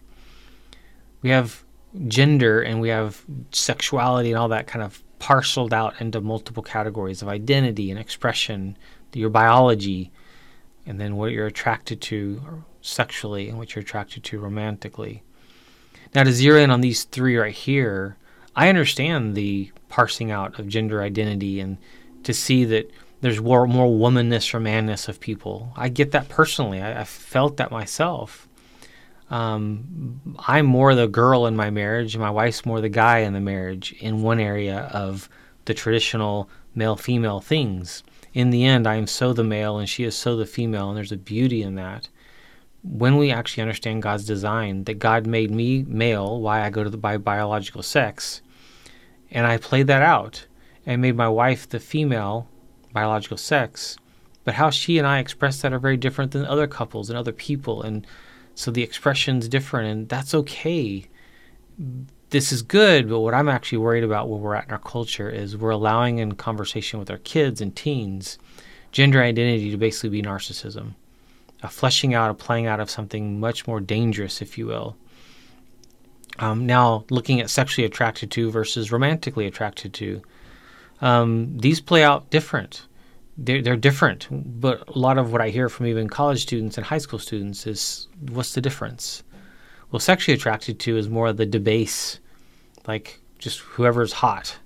We 1.23 1.31
have 1.31 1.64
gender 2.09 2.61
and 2.61 2.81
we 2.81 2.88
have 2.88 3.25
sexuality 3.52 4.31
and 4.31 4.38
all 4.38 4.49
that 4.49 4.66
kind 4.66 4.85
of 4.85 5.02
parceled 5.19 5.73
out 5.73 6.00
into 6.00 6.21
multiple 6.21 6.62
categories 6.62 7.23
of 7.23 7.28
identity 7.28 7.90
and 7.90 7.99
expression, 7.99 8.76
your 9.14 9.31
biology, 9.31 10.12
and 10.85 11.00
then 11.00 11.16
what 11.16 11.33
you're 11.33 11.47
attracted 11.47 12.00
to 12.02 12.62
sexually 12.83 13.49
and 13.49 13.59
what 13.59 13.75
you're 13.75 13.83
attracted 13.83 14.23
to 14.25 14.38
romantically. 14.38 15.23
Now, 16.17 16.23
to 16.23 16.33
zero 16.33 16.63
in 16.63 16.71
on 16.71 16.81
these 16.81 17.05
three 17.05 17.37
right 17.37 17.53
here, 17.53 18.17
I 18.57 18.71
understand 18.71 19.35
the 19.35 19.71
parsing 19.91 20.31
out 20.31 20.59
of 20.59 20.67
gender 20.67 21.03
identity 21.03 21.61
and 21.61 21.77
to 22.23 22.33
see 22.33 22.65
that 22.65 22.91
there's 23.21 23.39
more, 23.39 23.67
more 23.67 23.87
womanness 23.87 24.55
or 24.55 24.59
manness 24.59 25.09
of 25.09 25.21
people. 25.21 25.75
I 25.77 25.91
get 25.91 26.13
that 26.13 26.31
personally. 26.31 26.81
I, 26.81 27.03
I 27.03 27.05
felt 27.05 27.59
that 27.59 27.71
myself. 27.71 28.49
Um, 29.29 30.39
I'm 30.39 30.65
more 30.65 30.95
the 30.95 31.07
girl 31.07 31.45
in 31.45 31.55
my 31.55 31.69
marriage, 31.69 32.15
and 32.15 32.23
my 32.23 32.31
wife's 32.31 32.65
more 32.65 32.81
the 32.81 32.89
guy 32.89 33.19
in 33.19 33.35
the 33.35 33.41
marriage 33.41 33.93
in 34.01 34.23
one 34.23 34.41
area 34.41 34.89
of 34.95 35.29
the 35.67 35.75
traditional 35.75 36.49
male 36.75 36.97
female 36.97 37.41
things. 37.41 38.03
In 38.33 38.49
the 38.49 38.65
end, 38.65 38.87
I 38.87 38.95
am 38.95 39.07
so 39.07 39.35
the 39.35 39.45
male 39.45 39.77
and 39.77 39.87
she 39.87 40.05
is 40.05 40.17
so 40.17 40.35
the 40.35 40.47
female, 40.47 40.89
and 40.89 40.97
there's 40.97 41.13
a 41.13 41.19
beauty 41.19 41.61
in 41.61 41.75
that. 41.75 42.09
When 42.88 43.16
we 43.16 43.31
actually 43.31 43.62
understand 43.62 44.02
God's 44.02 44.25
design, 44.25 44.85
that 44.85 44.99
God 44.99 45.26
made 45.26 45.50
me 45.50 45.83
male, 45.83 46.40
why 46.40 46.64
I 46.64 46.71
go 46.71 46.85
to 46.85 46.90
the 46.90 46.97
bi- 46.97 47.16
biological 47.19 47.83
sex, 47.83 48.43
and 49.31 49.47
I 49.47 49.59
played 49.59 49.88
that 49.88 50.02
out 50.02 50.47
and 50.87 51.02
made 51.02 51.16
my 51.16 51.28
wife 51.28 51.69
the 51.69 51.81
female 51.81 52.49
biological 52.93 53.37
sex, 53.37 53.97
but 54.45 54.55
how 54.55 54.71
she 54.71 54.99
and 54.99 55.07
I 55.07 55.19
express 55.19 55.61
that 55.61 55.73
are 55.73 55.78
very 55.78 55.97
different 55.97 56.31
than 56.31 56.47
other 56.47 56.66
couples 56.66 57.11
and 57.11 57.19
other 57.19 57.33
people 57.33 57.83
and 57.83 58.07
so 58.57 58.71
the 58.71 58.83
expression's 58.83 59.49
different, 59.49 59.90
and 59.90 60.09
that's 60.09 60.35
okay. 60.35 61.05
This 62.31 62.52
is 62.52 62.62
good, 62.62 63.07
but 63.07 63.21
what 63.21 63.35
I'm 63.35 63.50
actually 63.50 63.78
worried 63.78 64.02
about 64.02 64.31
where 64.31 64.38
we're 64.38 64.55
at 64.55 64.64
in 64.64 64.71
our 64.71 64.78
culture 64.78 65.28
is 65.28 65.59
we're 65.59 65.71
allowing 65.71 66.19
in 66.19 66.33
conversation 66.37 66.99
with 66.99 67.11
our 67.11 67.19
kids 67.19 67.61
and 67.61 67.76
teens 67.76 68.38
gender 68.93 69.23
identity 69.23 69.71
to 69.71 69.76
basically 69.76 70.09
be 70.09 70.23
narcissism, 70.23 70.95
a 71.67 71.71
fleshing 71.71 72.15
out, 72.15 72.31
a 72.31 72.35
playing 72.35 72.67
out 72.67 72.81
of 72.81 72.91
something 72.91 73.41
much 73.41 73.67
more 73.67 73.81
dangerous, 73.81 74.41
if 74.41 74.57
you 74.57 74.67
will. 74.67 74.97
Um, 76.39 76.67
now, 76.67 77.05
looking 77.11 77.41
at 77.41 77.51
sexually 77.51 77.87
attracted 77.87 78.31
to 78.33 78.51
versus 78.51 78.93
romantically 78.93 79.47
attracted 79.47 79.95
to, 79.95 80.23
um, 81.01 81.59
these 81.59 81.81
play 81.81 82.03
out 82.03 82.31
different 82.31 82.87
they're, 83.37 83.63
they're 83.63 83.77
different. 83.77 84.29
But 84.31 84.89
a 84.89 84.99
lot 84.99 85.19
of 85.19 85.33
what 85.33 85.41
I 85.41 85.51
hear 85.51 85.69
from 85.69 85.87
even 85.87 86.09
college 86.09 86.43
students 86.43 86.77
and 86.77 86.87
high 86.87 86.99
school 86.99 87.19
students 87.19 87.67
is 87.67 88.09
what's 88.31 88.55
the 88.55 88.61
difference? 88.61 89.23
Well, 89.91 90.01
sexually 90.01 90.37
attracted 90.37 90.81
to 90.81 90.97
is 90.97 91.09
more 91.09 91.29
of 91.29 91.37
the 91.37 91.47
debase, 91.47 92.19
like 92.87 93.21
just 93.39 93.61
whoever's 93.61 94.13
hot, 94.13 94.59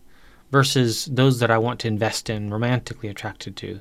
versus 0.50 1.06
those 1.06 1.40
that 1.40 1.50
I 1.50 1.58
want 1.58 1.80
to 1.80 1.88
invest 1.88 2.30
in 2.30 2.50
romantically 2.50 3.08
attracted 3.08 3.56
to. 3.56 3.80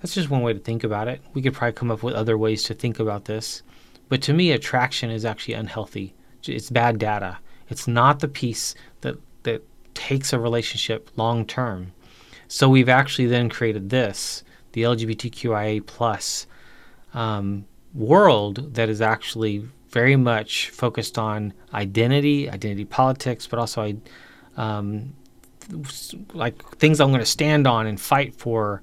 That's 0.00 0.14
just 0.14 0.30
one 0.30 0.42
way 0.42 0.52
to 0.52 0.58
think 0.58 0.84
about 0.84 1.08
it. 1.08 1.22
We 1.34 1.42
could 1.42 1.54
probably 1.54 1.72
come 1.72 1.90
up 1.90 2.02
with 2.02 2.14
other 2.14 2.36
ways 2.36 2.62
to 2.64 2.74
think 2.74 2.98
about 3.00 3.24
this. 3.24 3.62
But 4.08 4.22
to 4.22 4.32
me, 4.32 4.52
attraction 4.52 5.10
is 5.10 5.24
actually 5.24 5.54
unhealthy. 5.54 6.14
It's 6.46 6.70
bad 6.70 6.98
data. 6.98 7.38
It's 7.68 7.88
not 7.88 8.20
the 8.20 8.28
piece 8.28 8.74
that, 9.00 9.16
that 9.42 9.64
takes 9.94 10.32
a 10.32 10.38
relationship 10.38 11.10
long 11.16 11.44
term. 11.44 11.92
So 12.48 12.68
we've 12.68 12.88
actually 12.88 13.26
then 13.26 13.48
created 13.48 13.90
this, 13.90 14.44
the 14.72 14.82
LGBTQIA 14.82 15.84
plus 15.86 16.46
um, 17.14 17.64
world 17.94 18.74
that 18.74 18.88
is 18.88 19.00
actually 19.00 19.66
very 19.88 20.14
much 20.14 20.70
focused 20.70 21.18
on 21.18 21.52
identity, 21.74 22.48
identity 22.48 22.84
politics, 22.84 23.46
but 23.46 23.58
also 23.58 23.96
um, 24.56 25.14
like 26.34 26.62
things 26.76 27.00
I'm 27.00 27.08
going 27.08 27.20
to 27.20 27.26
stand 27.26 27.66
on 27.66 27.86
and 27.86 28.00
fight 28.00 28.34
for. 28.34 28.82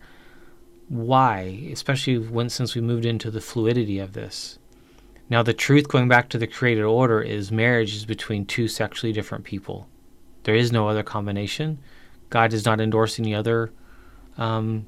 Why, 0.89 1.69
especially 1.71 2.17
when 2.17 2.49
since 2.49 2.75
we 2.75 2.81
moved 2.81 3.05
into 3.05 3.31
the 3.31 3.41
fluidity 3.41 3.99
of 3.99 4.13
this. 4.13 4.59
Now, 5.29 5.41
the 5.41 5.53
truth, 5.53 5.87
going 5.87 6.07
back 6.07 6.29
to 6.29 6.37
the 6.37 6.47
created 6.47 6.83
order, 6.83 7.21
is 7.21 7.51
marriage 7.51 7.95
is 7.95 8.05
between 8.05 8.45
two 8.45 8.67
sexually 8.67 9.13
different 9.13 9.45
people. 9.45 9.87
There 10.43 10.55
is 10.55 10.71
no 10.71 10.87
other 10.89 11.03
combination. 11.03 11.79
God 12.29 12.51
does 12.51 12.65
not 12.65 12.81
endorse 12.81 13.17
any 13.17 13.33
other 13.33 13.71
um, 14.37 14.85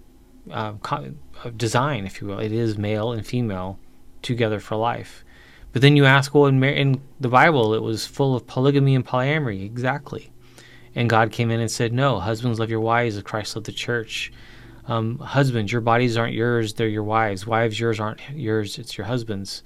uh, 0.51 0.73
co- 0.73 1.13
uh, 1.43 1.49
design, 1.55 2.05
if 2.05 2.21
you 2.21 2.27
will. 2.27 2.39
It 2.39 2.51
is 2.51 2.77
male 2.77 3.11
and 3.13 3.25
female 3.25 3.79
together 4.21 4.59
for 4.59 4.75
life. 4.75 5.23
But 5.71 5.81
then 5.81 5.95
you 5.95 6.05
ask, 6.05 6.33
well, 6.33 6.45
in, 6.45 6.59
Mar- 6.59 6.69
in 6.69 7.01
the 7.19 7.29
Bible, 7.29 7.73
it 7.73 7.81
was 7.81 8.05
full 8.05 8.35
of 8.35 8.45
polygamy 8.45 8.95
and 8.95 9.05
polyamory. 9.05 9.63
Exactly. 9.63 10.31
And 10.93 11.09
God 11.09 11.31
came 11.31 11.51
in 11.51 11.59
and 11.59 11.71
said, 11.71 11.93
no, 11.93 12.19
husbands 12.19 12.59
love 12.59 12.69
your 12.69 12.79
wives 12.79 13.17
as 13.17 13.23
Christ 13.23 13.55
loved 13.55 13.65
the 13.65 13.71
church. 13.71 14.31
Um, 14.87 15.17
husbands, 15.17 15.71
your 15.71 15.81
bodies 15.81 16.15
aren't 16.15 16.33
yours, 16.33 16.73
they're 16.73 16.87
your 16.87 17.03
wives. 17.03 17.47
Wives, 17.47 17.79
yours 17.79 17.99
aren't 17.99 18.21
yours, 18.31 18.77
it's 18.77 18.97
your 18.97 19.07
husbands. 19.07 19.63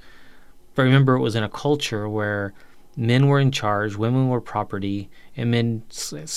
But 0.76 0.84
remember, 0.84 1.16
it 1.16 1.22
was 1.22 1.36
in 1.36 1.44
a 1.44 1.50
culture 1.50 2.08
where 2.08 2.54
men 2.96 3.28
were 3.28 3.40
in 3.40 3.52
charge, 3.52 3.96
women 3.96 4.30
were 4.30 4.42
property, 4.42 5.10
and 5.36 5.52
men 5.52 5.84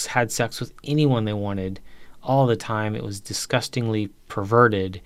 had 0.08 0.32
sex 0.32 0.58
with 0.58 0.72
anyone 0.84 1.24
they 1.24 1.32
wanted 1.32 1.80
all 2.22 2.46
the 2.46 2.56
time. 2.56 2.96
It 2.96 3.04
was 3.04 3.20
disgustingly 3.20 4.08
perverted. 4.28 5.00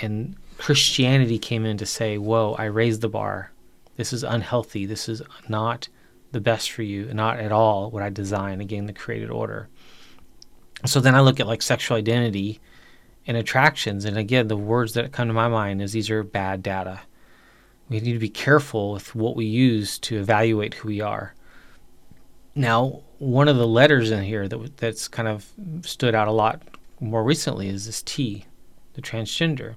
And 0.00 0.36
Christianity 0.58 1.38
came 1.38 1.64
in 1.64 1.78
to 1.78 1.86
say, 1.86 2.18
Whoa, 2.18 2.54
I 2.58 2.64
raised 2.64 3.00
the 3.00 3.08
bar. 3.08 3.52
This 3.96 4.12
is 4.12 4.22
unhealthy. 4.22 4.86
This 4.86 5.08
is 5.08 5.22
not 5.48 5.88
the 6.32 6.40
best 6.40 6.70
for 6.70 6.82
you, 6.82 7.12
not 7.14 7.38
at 7.40 7.52
all 7.52 7.90
what 7.90 8.02
I 8.02 8.10
designed, 8.10 8.60
again, 8.60 8.86
the 8.86 8.92
created 8.92 9.30
order. 9.30 9.68
So 10.84 11.00
then 11.00 11.14
I 11.14 11.20
look 11.20 11.40
at 11.40 11.46
like 11.46 11.62
sexual 11.62 11.96
identity 11.96 12.60
and 13.28 13.36
attractions. 13.36 14.04
And 14.06 14.16
again, 14.16 14.48
the 14.48 14.56
words 14.56 14.94
that 14.94 15.12
come 15.12 15.28
to 15.28 15.34
my 15.34 15.48
mind 15.48 15.80
is 15.82 15.92
these 15.92 16.10
are 16.10 16.24
bad 16.24 16.62
data. 16.62 17.00
We 17.88 18.00
need 18.00 18.14
to 18.14 18.18
be 18.18 18.30
careful 18.30 18.92
with 18.92 19.14
what 19.14 19.36
we 19.36 19.44
use 19.44 19.98
to 20.00 20.18
evaluate 20.18 20.74
who 20.74 20.88
we 20.88 21.00
are. 21.00 21.34
Now, 22.54 23.02
one 23.18 23.46
of 23.46 23.56
the 23.56 23.66
letters 23.66 24.10
in 24.10 24.24
here 24.24 24.48
that 24.48 24.76
that's 24.78 25.06
kind 25.06 25.28
of 25.28 25.46
stood 25.82 26.14
out 26.14 26.26
a 26.26 26.32
lot 26.32 26.62
more 27.00 27.22
recently 27.22 27.68
is 27.68 27.86
this 27.86 28.02
T, 28.02 28.46
the 28.94 29.02
transgender. 29.02 29.76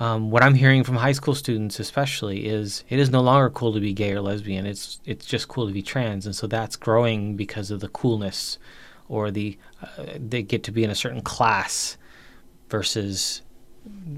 Um, 0.00 0.30
what 0.30 0.42
I'm 0.42 0.54
hearing 0.54 0.82
from 0.82 0.96
high 0.96 1.12
school 1.12 1.34
students, 1.34 1.78
especially, 1.78 2.46
is 2.46 2.84
it 2.88 2.98
is 2.98 3.10
no 3.10 3.20
longer 3.20 3.50
cool 3.50 3.72
to 3.74 3.80
be 3.80 3.92
gay 3.92 4.12
or 4.12 4.20
lesbian. 4.20 4.66
It's 4.66 5.00
it's 5.04 5.26
just 5.26 5.48
cool 5.48 5.66
to 5.66 5.72
be 5.72 5.82
trans, 5.82 6.26
and 6.26 6.34
so 6.34 6.46
that's 6.46 6.76
growing 6.76 7.36
because 7.36 7.70
of 7.70 7.80
the 7.80 7.88
coolness, 7.88 8.58
or 9.08 9.30
the 9.30 9.56
uh, 9.82 10.04
they 10.16 10.42
get 10.42 10.64
to 10.64 10.72
be 10.72 10.82
in 10.82 10.90
a 10.90 10.96
certain 10.96 11.20
class, 11.20 11.96
versus 12.74 13.40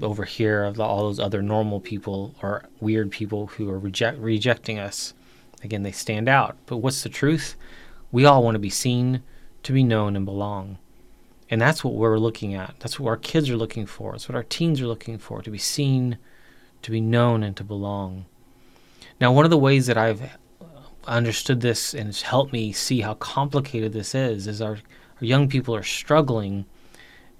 over 0.01 0.23
here 0.23 0.63
of 0.63 0.79
all 0.79 1.03
those 1.03 1.19
other 1.19 1.43
normal 1.43 1.79
people 1.79 2.33
or 2.41 2.63
weird 2.79 3.11
people 3.11 3.45
who 3.45 3.69
are 3.69 3.77
reject 3.77 4.17
rejecting 4.17 4.79
us. 4.79 5.13
Again, 5.63 5.83
they 5.83 5.91
stand 5.91 6.27
out. 6.27 6.57
But 6.65 6.77
what's 6.77 7.03
the 7.03 7.09
truth? 7.09 7.55
We 8.11 8.25
all 8.25 8.43
want 8.43 8.55
to 8.55 8.59
be 8.59 8.71
seen, 8.71 9.21
to 9.61 9.73
be 9.73 9.83
known, 9.83 10.15
and 10.15 10.25
belong. 10.25 10.79
And 11.51 11.61
that's 11.61 11.83
what 11.83 11.93
we're 11.93 12.17
looking 12.17 12.55
at. 12.55 12.73
That's 12.79 12.99
what 12.99 13.09
our 13.09 13.17
kids 13.17 13.47
are 13.51 13.57
looking 13.57 13.85
for. 13.85 14.15
It's 14.15 14.27
what 14.27 14.35
our 14.35 14.43
teens 14.43 14.81
are 14.81 14.87
looking 14.87 15.19
for 15.19 15.43
to 15.43 15.51
be 15.51 15.59
seen, 15.59 16.17
to 16.81 16.89
be 16.89 16.99
known, 16.99 17.43
and 17.43 17.55
to 17.57 17.63
belong. 17.63 18.25
Now, 19.21 19.31
one 19.31 19.45
of 19.45 19.51
the 19.51 19.57
ways 19.57 19.85
that 19.85 19.99
I've 19.99 20.31
understood 21.05 21.61
this 21.61 21.93
and 21.93 22.09
it's 22.09 22.23
helped 22.23 22.51
me 22.51 22.71
see 22.71 23.01
how 23.01 23.13
complicated 23.13 23.93
this 23.93 24.15
is 24.15 24.47
is 24.47 24.63
our, 24.63 24.77
our 25.21 25.25
young 25.25 25.47
people 25.47 25.75
are 25.75 25.83
struggling, 25.83 26.65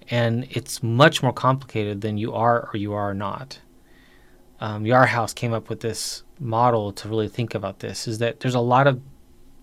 and 0.10 0.48
it's 0.50 0.82
much 0.82 1.22
more 1.22 1.34
complicated 1.34 2.02
than 2.02 2.17
you 2.17 2.34
are 2.34 2.70
or 2.74 2.78
you 2.78 2.93
are 2.93 3.13
not. 3.13 3.60
Um, 4.60 4.86
Yarhouse 4.86 5.36
came 5.36 5.54
up 5.54 5.70
with 5.70 5.82
this 5.82 6.24
model 6.39 6.91
to 6.93 7.10
really 7.10 7.28
think 7.28 7.54
about 7.54 7.80
this 7.80 8.08
is 8.08 8.17
that 8.20 8.39
there's 8.39 8.56
a 8.56 8.60
lot 8.60 8.88
of 8.88 9.02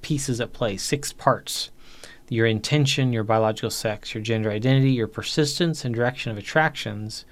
pieces 0.03 0.41
at 0.41 0.53
play, 0.53 0.77
six 0.77 1.13
parts 1.13 1.71
your 2.29 2.47
intention, 2.47 3.13
your 3.13 3.25
biological 3.25 3.71
sex, 3.71 4.15
your 4.15 4.23
gender 4.23 4.51
identity, 4.51 4.93
your 4.93 5.07
persistence 5.07 5.85
and 5.85 5.95
direction 5.95 6.33
of 6.33 6.39
attractions, 6.39 7.25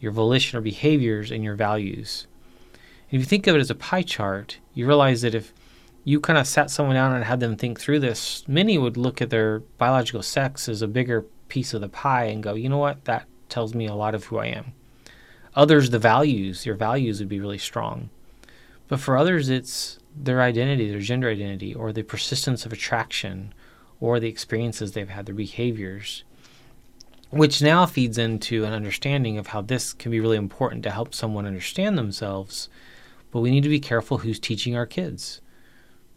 your 0.00 0.12
volition 0.12 0.56
or 0.58 0.62
behaviors, 0.62 1.30
and 1.30 1.42
your 1.42 1.56
values. 1.56 2.26
And 3.10 3.20
if 3.20 3.20
you 3.20 3.24
think 3.24 3.46
of 3.46 3.56
it 3.56 3.60
as 3.60 3.70
a 3.70 3.74
pie 3.74 4.02
chart, 4.02 4.58
you 4.74 4.86
realize 4.86 5.22
that 5.22 5.34
if 5.34 5.52
you 6.04 6.20
kind 6.20 6.38
of 6.38 6.46
sat 6.46 6.70
someone 6.70 6.94
down 6.94 7.14
and 7.14 7.24
had 7.24 7.40
them 7.40 7.56
think 7.56 7.80
through 7.80 8.00
this, 8.00 8.46
many 8.46 8.78
would 8.78 8.96
look 8.96 9.20
at 9.20 9.30
their 9.30 9.60
biological 9.76 10.22
sex 10.22 10.68
as 10.68 10.82
a 10.82 10.88
bigger 10.88 11.26
piece 11.48 11.74
of 11.74 11.80
the 11.80 11.88
pie 11.88 12.24
and 12.24 12.42
go, 12.42 12.54
you 12.54 12.68
know 12.68 12.78
what, 12.78 13.04
that 13.04 13.26
tells 13.48 13.74
me 13.74 13.86
a 13.86 13.94
lot 13.94 14.14
of 14.14 14.24
who 14.24 14.38
I 14.38 14.46
am. 14.46 14.72
Others, 15.54 15.90
the 15.90 15.98
values, 15.98 16.66
your 16.66 16.76
values 16.76 17.18
would 17.18 17.28
be 17.28 17.40
really 17.40 17.58
strong. 17.58 18.10
But 18.86 19.00
for 19.00 19.16
others, 19.16 19.48
it's 19.48 19.98
their 20.16 20.40
identity, 20.40 20.90
their 20.90 21.00
gender 21.00 21.28
identity, 21.28 21.74
or 21.74 21.92
the 21.92 22.02
persistence 22.02 22.64
of 22.64 22.72
attraction, 22.72 23.52
or 24.00 24.20
the 24.20 24.28
experiences 24.28 24.92
they've 24.92 25.08
had, 25.08 25.26
their 25.26 25.34
behaviors, 25.34 26.24
which 27.30 27.60
now 27.60 27.84
feeds 27.86 28.18
into 28.18 28.64
an 28.64 28.72
understanding 28.72 29.36
of 29.36 29.48
how 29.48 29.60
this 29.60 29.92
can 29.92 30.10
be 30.10 30.20
really 30.20 30.36
important 30.36 30.82
to 30.84 30.90
help 30.90 31.14
someone 31.14 31.46
understand 31.46 31.98
themselves. 31.98 32.68
But 33.30 33.40
we 33.40 33.50
need 33.50 33.62
to 33.64 33.68
be 33.68 33.80
careful 33.80 34.18
who's 34.18 34.38
teaching 34.38 34.74
our 34.74 34.86
kids 34.86 35.40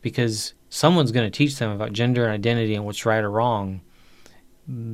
because 0.01 0.53
someone's 0.69 1.11
going 1.11 1.29
to 1.29 1.37
teach 1.37 1.57
them 1.57 1.71
about 1.71 1.93
gender 1.93 2.23
and 2.23 2.33
identity 2.33 2.75
and 2.75 2.85
what's 2.85 3.05
right 3.05 3.23
or 3.23 3.29
wrong. 3.29 3.81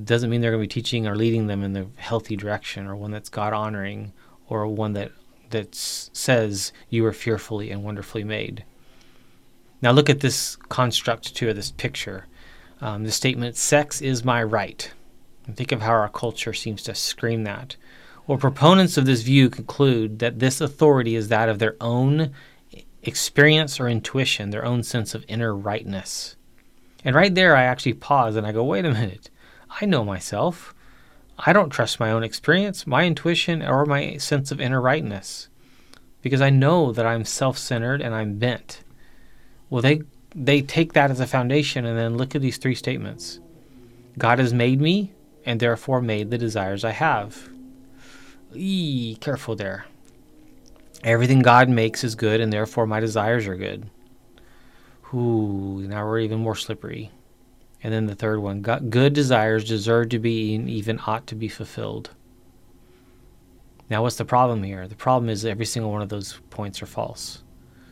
Doesn't 0.03 0.29
mean 0.29 0.41
they're 0.41 0.51
going 0.51 0.63
to 0.63 0.67
be 0.67 0.81
teaching 0.81 1.07
or 1.07 1.15
leading 1.15 1.47
them 1.47 1.63
in 1.63 1.73
the 1.73 1.87
healthy 1.97 2.35
direction 2.35 2.87
or 2.87 2.95
one 2.95 3.11
that's 3.11 3.29
God 3.29 3.53
honoring 3.53 4.13
or 4.47 4.65
one 4.67 4.93
that 4.93 5.11
that 5.49 5.73
says 5.75 6.73
you 6.89 7.03
were 7.03 7.13
fearfully 7.13 7.71
and 7.71 7.83
wonderfully 7.83 8.23
made. 8.23 8.65
Now 9.81 9.91
look 9.91 10.09
at 10.09 10.19
this 10.19 10.57
construct 10.69 11.35
too, 11.35 11.49
or 11.49 11.53
this 11.53 11.71
picture 11.71 12.25
um, 12.81 13.03
the 13.03 13.11
statement, 13.11 13.55
sex 13.55 14.01
is 14.01 14.23
my 14.23 14.43
right. 14.43 14.91
And 15.45 15.55
think 15.55 15.71
of 15.71 15.81
how 15.81 15.93
our 15.93 16.09
culture 16.09 16.53
seems 16.53 16.83
to 16.83 16.95
scream 16.95 17.43
that. 17.43 17.75
Well, 18.25 18.37
proponents 18.37 18.97
of 18.97 19.05
this 19.05 19.21
view 19.21 19.49
conclude 19.49 20.19
that 20.19 20.39
this 20.39 20.59
authority 20.59 21.15
is 21.15 21.29
that 21.29 21.49
of 21.49 21.59
their 21.59 21.75
own 21.79 22.33
experience 23.01 23.79
or 23.79 23.87
intuition, 23.87 24.49
their 24.49 24.65
own 24.65 24.83
sense 24.83 25.15
of 25.15 25.25
inner 25.27 25.55
rightness. 25.55 26.35
And 27.03 27.15
right 27.15 27.33
there, 27.33 27.55
I 27.55 27.63
actually 27.63 27.93
pause 27.93 28.35
and 28.35 28.45
I 28.45 28.51
go, 28.51 28.63
wait 28.63 28.85
a 28.85 28.91
minute. 28.91 29.29
I 29.69 29.85
know 29.85 30.03
myself. 30.03 30.73
I 31.37 31.53
don't 31.53 31.69
trust 31.69 31.99
my 31.99 32.11
own 32.11 32.23
experience, 32.23 32.87
my 32.87 33.05
intuition, 33.05 33.61
or 33.61 33.85
my 33.85 34.17
sense 34.17 34.51
of 34.51 34.59
inner 34.59 34.81
rightness 34.81 35.49
because 36.21 36.41
I 36.41 36.49
know 36.49 36.91
that 36.91 37.05
I'm 37.05 37.25
self 37.25 37.57
centered 37.57 38.01
and 38.01 38.13
I'm 38.13 38.37
bent. 38.37 38.83
Well, 39.69 39.81
they 39.81 40.01
they 40.35 40.61
take 40.61 40.93
that 40.93 41.11
as 41.11 41.19
a 41.19 41.27
foundation 41.27 41.85
and 41.85 41.97
then 41.97 42.17
look 42.17 42.35
at 42.35 42.41
these 42.41 42.57
three 42.57 42.75
statements 42.75 43.39
God 44.17 44.39
has 44.39 44.53
made 44.53 44.81
me 44.81 45.13
and 45.45 45.59
therefore 45.59 46.01
made 46.01 46.29
the 46.31 46.37
desires 46.37 46.83
I 46.83 46.91
have. 46.91 47.49
Eee, 48.53 49.17
careful 49.21 49.55
there. 49.55 49.85
Everything 51.03 51.39
God 51.39 51.69
makes 51.69 52.03
is 52.03 52.15
good 52.15 52.41
and 52.41 52.51
therefore 52.51 52.87
my 52.87 52.99
desires 52.99 53.47
are 53.47 53.55
good. 53.55 53.89
Ooh, 55.13 55.85
now 55.87 56.05
we're 56.05 56.19
even 56.19 56.39
more 56.39 56.55
slippery. 56.55 57.11
And 57.83 57.93
then 57.93 58.07
the 58.07 58.15
third 58.15 58.39
one 58.39 58.61
good 58.61 59.13
desires 59.13 59.63
deserve 59.63 60.09
to 60.09 60.19
be 60.19 60.55
and 60.55 60.69
even 60.69 60.99
ought 61.05 61.27
to 61.27 61.35
be 61.35 61.47
fulfilled. 61.47 62.09
Now, 63.89 64.01
what's 64.01 64.17
the 64.17 64.25
problem 64.25 64.63
here? 64.63 64.87
The 64.87 64.95
problem 64.95 65.29
is 65.29 65.45
every 65.45 65.65
single 65.65 65.91
one 65.91 66.01
of 66.01 66.09
those 66.09 66.39
points 66.49 66.81
are 66.81 66.87
false. 66.87 67.43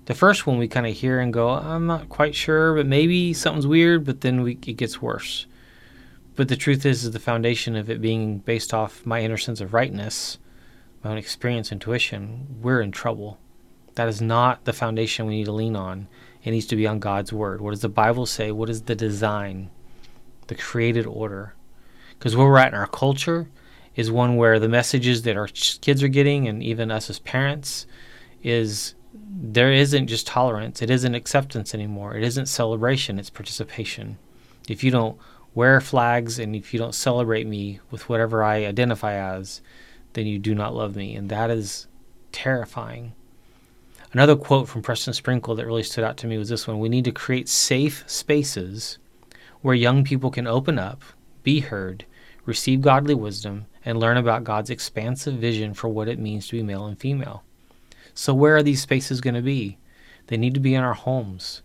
The 0.06 0.14
first 0.14 0.46
one 0.46 0.58
we 0.58 0.68
kind 0.68 0.86
of 0.86 0.94
hear 0.94 1.20
and 1.20 1.34
go, 1.34 1.50
I'm 1.50 1.88
not 1.88 2.10
quite 2.10 2.36
sure, 2.36 2.76
but 2.76 2.86
maybe 2.86 3.34
something's 3.34 3.66
weird, 3.66 4.06
but 4.06 4.22
then 4.22 4.42
we, 4.42 4.52
it 4.54 4.78
gets 4.78 5.02
worse. 5.02 5.48
But 6.36 6.50
the 6.50 6.58
truth 6.58 6.86
is, 6.86 7.06
is 7.06 7.12
the 7.12 7.20
foundation 7.20 7.76
of 7.76 7.90
it 7.90 8.02
being 8.02 8.40
based 8.40 8.74
off 8.74 9.06
my 9.06 9.22
inner 9.22 9.38
sense 9.38 9.62
of 9.62 9.74
rightness, 9.74 10.38
my 11.04 11.12
own 11.12 11.18
experience, 11.18 11.72
intuition, 11.72 12.60
we're 12.62 12.82
in 12.82 12.92
trouble. 12.92 13.40
That 13.96 14.10
is 14.10 14.22
not 14.22 14.66
the 14.66 14.74
foundation 14.74 15.26
we 15.26 15.38
need 15.38 15.46
to 15.46 15.54
lean 15.54 15.76
on. 15.76 16.08
It 16.46 16.52
needs 16.52 16.68
to 16.68 16.76
be 16.76 16.86
on 16.86 17.00
God's 17.00 17.34
word. 17.34 17.60
What 17.60 17.72
does 17.72 17.82
the 17.82 17.90
Bible 17.90 18.28
say? 18.28 18.52
What 18.52 18.70
is 18.70 18.84
the 18.84 18.96
design, 18.96 19.72
the 20.48 20.56
created 20.56 21.08
order? 21.08 21.56
Because 22.18 22.36
where 22.36 22.48
we're 22.48 22.60
at 22.60 22.70
in 22.70 22.76
our 22.76 22.88
culture 22.88 23.50
is 23.96 24.12
one 24.12 24.36
where 24.36 24.60
the 24.60 24.70
messages 24.70 25.24
that 25.24 25.38
our 25.38 25.48
kids 25.48 26.04
are 26.04 26.08
getting, 26.08 26.48
and 26.48 26.62
even 26.62 26.92
us 26.92 27.10
as 27.10 27.18
parents, 27.20 27.88
is 28.44 28.94
there 29.14 29.72
isn't 29.72 30.08
just 30.08 30.28
tolerance, 30.28 30.82
it 30.82 30.90
isn't 30.90 31.16
acceptance 31.16 31.74
anymore. 31.74 32.16
It 32.16 32.24
isn't 32.24 32.46
celebration, 32.46 33.18
it's 33.18 33.30
participation. 33.30 34.18
If 34.70 34.84
you 34.84 34.92
don't 34.92 35.18
wear 35.56 35.82
flags 35.82 36.38
and 36.38 36.56
if 36.56 36.74
you 36.74 36.80
don't 36.80 36.94
celebrate 36.94 37.48
me 37.48 37.80
with 37.90 38.08
whatever 38.08 38.44
I 38.44 38.66
identify 38.66 39.14
as, 39.14 39.62
then 40.14 40.28
you 40.28 40.38
do 40.38 40.54
not 40.54 40.76
love 40.76 40.96
me. 40.96 41.16
And 41.16 41.30
that 41.30 41.50
is 41.50 41.88
terrifying. 42.32 43.14
Another 44.16 44.38
quote 44.38 44.70
from 44.70 44.82
Preston 44.82 45.14
Sprinkle 45.14 45.56
that 45.56 45.66
really 45.66 45.84
stood 45.84 46.06
out 46.06 46.16
to 46.16 46.26
me 46.26 46.38
was 46.38 46.48
this 46.48 46.66
one 46.66 46.80
We 46.80 46.88
need 46.88 47.04
to 47.04 47.12
create 47.12 47.50
safe 47.50 48.06
spaces 48.08 48.98
where 49.62 49.76
young 49.76 50.06
people 50.06 50.32
can 50.32 50.48
open 50.48 50.80
up, 50.80 51.04
be 51.44 51.60
heard, 51.60 52.06
receive 52.46 52.80
godly 52.80 53.14
wisdom, 53.14 53.66
and 53.84 54.00
learn 54.00 54.16
about 54.16 54.46
God's 54.46 54.70
expansive 54.70 55.34
vision 55.34 55.74
for 55.74 55.90
what 55.90 56.08
it 56.08 56.18
means 56.18 56.48
to 56.48 56.54
be 56.54 56.64
male 56.64 56.86
and 56.86 56.98
female. 56.98 57.44
So, 58.14 58.34
where 58.34 58.56
are 58.56 58.64
these 58.64 58.82
spaces 58.82 59.20
going 59.20 59.34
to 59.34 59.42
be? 59.42 59.80
They 60.28 60.38
need 60.38 60.54
to 60.54 60.62
be 60.62 60.76
in 60.76 60.82
our 60.82 60.94
homes. 60.94 61.62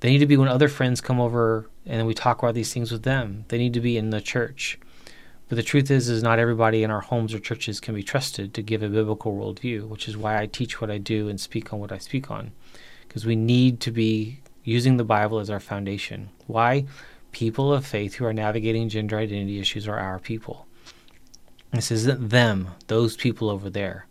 They 0.00 0.10
need 0.10 0.18
to 0.18 0.26
be 0.26 0.36
when 0.36 0.48
other 0.48 0.68
friends 0.68 1.00
come 1.00 1.18
over 1.18 1.70
and 1.86 2.06
we 2.06 2.12
talk 2.12 2.42
about 2.42 2.54
these 2.54 2.74
things 2.74 2.92
with 2.92 3.04
them. 3.04 3.46
They 3.48 3.56
need 3.56 3.72
to 3.72 3.80
be 3.80 3.96
in 3.96 4.10
the 4.10 4.20
church. 4.20 4.78
But 5.48 5.56
the 5.56 5.62
truth 5.62 5.90
is, 5.90 6.08
is 6.08 6.22
not 6.22 6.40
everybody 6.40 6.82
in 6.82 6.90
our 6.90 7.00
homes 7.00 7.32
or 7.32 7.38
churches 7.38 7.78
can 7.78 7.94
be 7.94 8.02
trusted 8.02 8.52
to 8.54 8.62
give 8.62 8.82
a 8.82 8.88
biblical 8.88 9.32
worldview, 9.32 9.88
which 9.88 10.08
is 10.08 10.16
why 10.16 10.40
I 10.40 10.46
teach 10.46 10.80
what 10.80 10.90
I 10.90 10.98
do 10.98 11.28
and 11.28 11.40
speak 11.40 11.72
on 11.72 11.78
what 11.78 11.92
I 11.92 11.98
speak 11.98 12.30
on, 12.30 12.50
because 13.06 13.24
we 13.24 13.36
need 13.36 13.78
to 13.80 13.92
be 13.92 14.40
using 14.64 14.96
the 14.96 15.04
Bible 15.04 15.38
as 15.38 15.48
our 15.48 15.60
foundation. 15.60 16.30
Why? 16.48 16.86
People 17.30 17.72
of 17.72 17.86
faith 17.86 18.14
who 18.14 18.24
are 18.24 18.32
navigating 18.32 18.88
gender 18.88 19.18
identity 19.18 19.60
issues 19.60 19.86
are 19.86 19.98
our 19.98 20.18
people. 20.18 20.66
This 21.70 21.92
isn't 21.92 22.30
them, 22.30 22.70
those 22.88 23.16
people 23.16 23.48
over 23.48 23.70
there. 23.70 24.06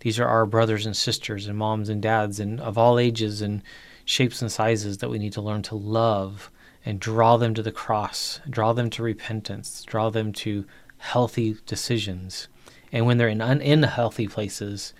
These 0.00 0.18
are 0.18 0.26
our 0.26 0.46
brothers 0.46 0.86
and 0.86 0.96
sisters 0.96 1.46
and 1.46 1.58
moms 1.58 1.90
and 1.90 2.00
dads 2.00 2.40
and 2.40 2.58
of 2.58 2.78
all 2.78 2.98
ages 2.98 3.42
and 3.42 3.62
shapes 4.06 4.40
and 4.40 4.50
sizes 4.50 4.98
that 4.98 5.10
we 5.10 5.18
need 5.18 5.34
to 5.34 5.42
learn 5.42 5.62
to 5.62 5.74
love 5.74 6.50
and 6.84 7.00
draw 7.00 7.36
them 7.36 7.54
to 7.54 7.62
the 7.62 7.72
cross, 7.72 8.40
draw 8.48 8.72
them 8.72 8.90
to 8.90 9.02
repentance, 9.02 9.84
draw 9.84 10.10
them 10.10 10.32
to 10.32 10.64
healthy 10.98 11.56
decisions. 11.66 12.48
And 12.92 13.06
when 13.06 13.18
they're 13.18 13.28
in 13.28 13.40
unhealthy 13.40 14.26
places, 14.26 14.92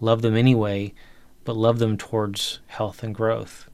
love 0.00 0.22
them 0.22 0.36
anyway, 0.36 0.94
but 1.44 1.56
love 1.56 1.78
them 1.78 1.96
towards 1.96 2.60
health 2.66 3.02
and 3.02 3.14
growth. 3.14 3.68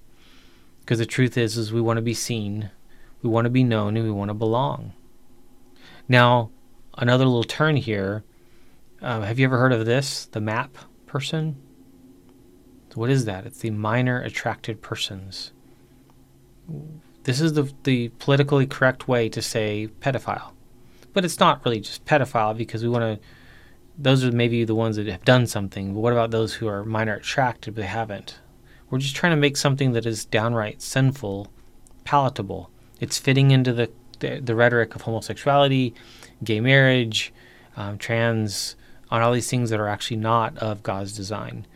Because 0.80 0.98
the 0.98 1.06
truth 1.06 1.36
is, 1.36 1.56
is 1.56 1.72
we 1.72 1.80
want 1.80 1.98
to 1.98 2.02
be 2.02 2.14
seen, 2.14 2.70
we 3.22 3.30
want 3.30 3.44
to 3.44 3.50
be 3.50 3.64
known, 3.64 3.96
and 3.96 4.04
we 4.04 4.10
want 4.10 4.30
to 4.30 4.34
belong. 4.34 4.92
Now, 6.08 6.50
another 6.98 7.24
little 7.24 7.44
turn 7.44 7.76
here. 7.76 8.24
Uh, 9.00 9.20
have 9.22 9.38
you 9.38 9.44
ever 9.46 9.58
heard 9.58 9.72
of 9.72 9.86
this? 9.86 10.26
The 10.26 10.40
MAP 10.40 10.76
person? 11.06 11.56
What 12.94 13.10
is 13.10 13.24
that? 13.26 13.46
It's 13.46 13.60
the 13.60 13.70
minor 13.70 14.20
attracted 14.20 14.82
persons. 14.82 15.52
This 17.24 17.40
is 17.40 17.52
the, 17.52 17.72
the 17.84 18.08
politically 18.18 18.66
correct 18.66 19.08
way 19.08 19.28
to 19.28 19.42
say 19.42 19.88
pedophile. 20.00 20.52
But 21.12 21.24
it's 21.24 21.40
not 21.40 21.64
really 21.64 21.80
just 21.80 22.04
pedophile 22.04 22.56
because 22.56 22.82
we 22.82 22.88
want 22.88 23.02
to, 23.02 23.26
those 23.98 24.24
are 24.24 24.32
maybe 24.32 24.64
the 24.64 24.74
ones 24.74 24.96
that 24.96 25.06
have 25.06 25.24
done 25.24 25.46
something. 25.46 25.94
But 25.94 26.00
what 26.00 26.12
about 26.12 26.30
those 26.30 26.54
who 26.54 26.68
are 26.68 26.84
minor 26.84 27.14
attracted 27.14 27.74
but 27.74 27.82
they 27.82 27.86
haven't? 27.86 28.38
We're 28.88 28.98
just 28.98 29.16
trying 29.16 29.32
to 29.32 29.36
make 29.36 29.56
something 29.56 29.92
that 29.92 30.06
is 30.06 30.24
downright 30.24 30.82
sinful 30.82 31.48
palatable. 32.04 32.70
It's 33.00 33.18
fitting 33.18 33.50
into 33.50 33.72
the, 33.72 33.90
the, 34.18 34.40
the 34.40 34.54
rhetoric 34.54 34.94
of 34.94 35.02
homosexuality, 35.02 35.94
gay 36.42 36.60
marriage, 36.60 37.32
um, 37.76 37.98
trans, 37.98 38.76
on 39.10 39.22
all 39.22 39.32
these 39.32 39.50
things 39.50 39.70
that 39.70 39.80
are 39.80 39.88
actually 39.88 40.16
not 40.16 40.56
of 40.58 40.82
God's 40.82 41.12
design. 41.12 41.66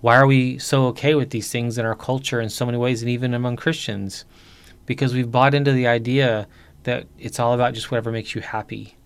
Why 0.00 0.16
are 0.16 0.26
we 0.26 0.58
so 0.58 0.86
okay 0.86 1.14
with 1.14 1.30
these 1.30 1.50
things 1.50 1.76
in 1.76 1.84
our 1.84 1.94
culture 1.94 2.40
in 2.40 2.48
so 2.48 2.64
many 2.64 2.78
ways 2.78 3.02
and 3.02 3.10
even 3.10 3.34
among 3.34 3.56
Christians? 3.56 4.24
Because 4.90 5.14
we've 5.14 5.30
bought 5.30 5.54
into 5.54 5.70
the 5.70 5.86
idea 5.86 6.48
that 6.82 7.06
it's 7.16 7.38
all 7.38 7.52
about 7.54 7.74
just 7.74 7.92
whatever 7.92 8.10
makes 8.10 8.34
you 8.34 8.40
happy 8.40 8.96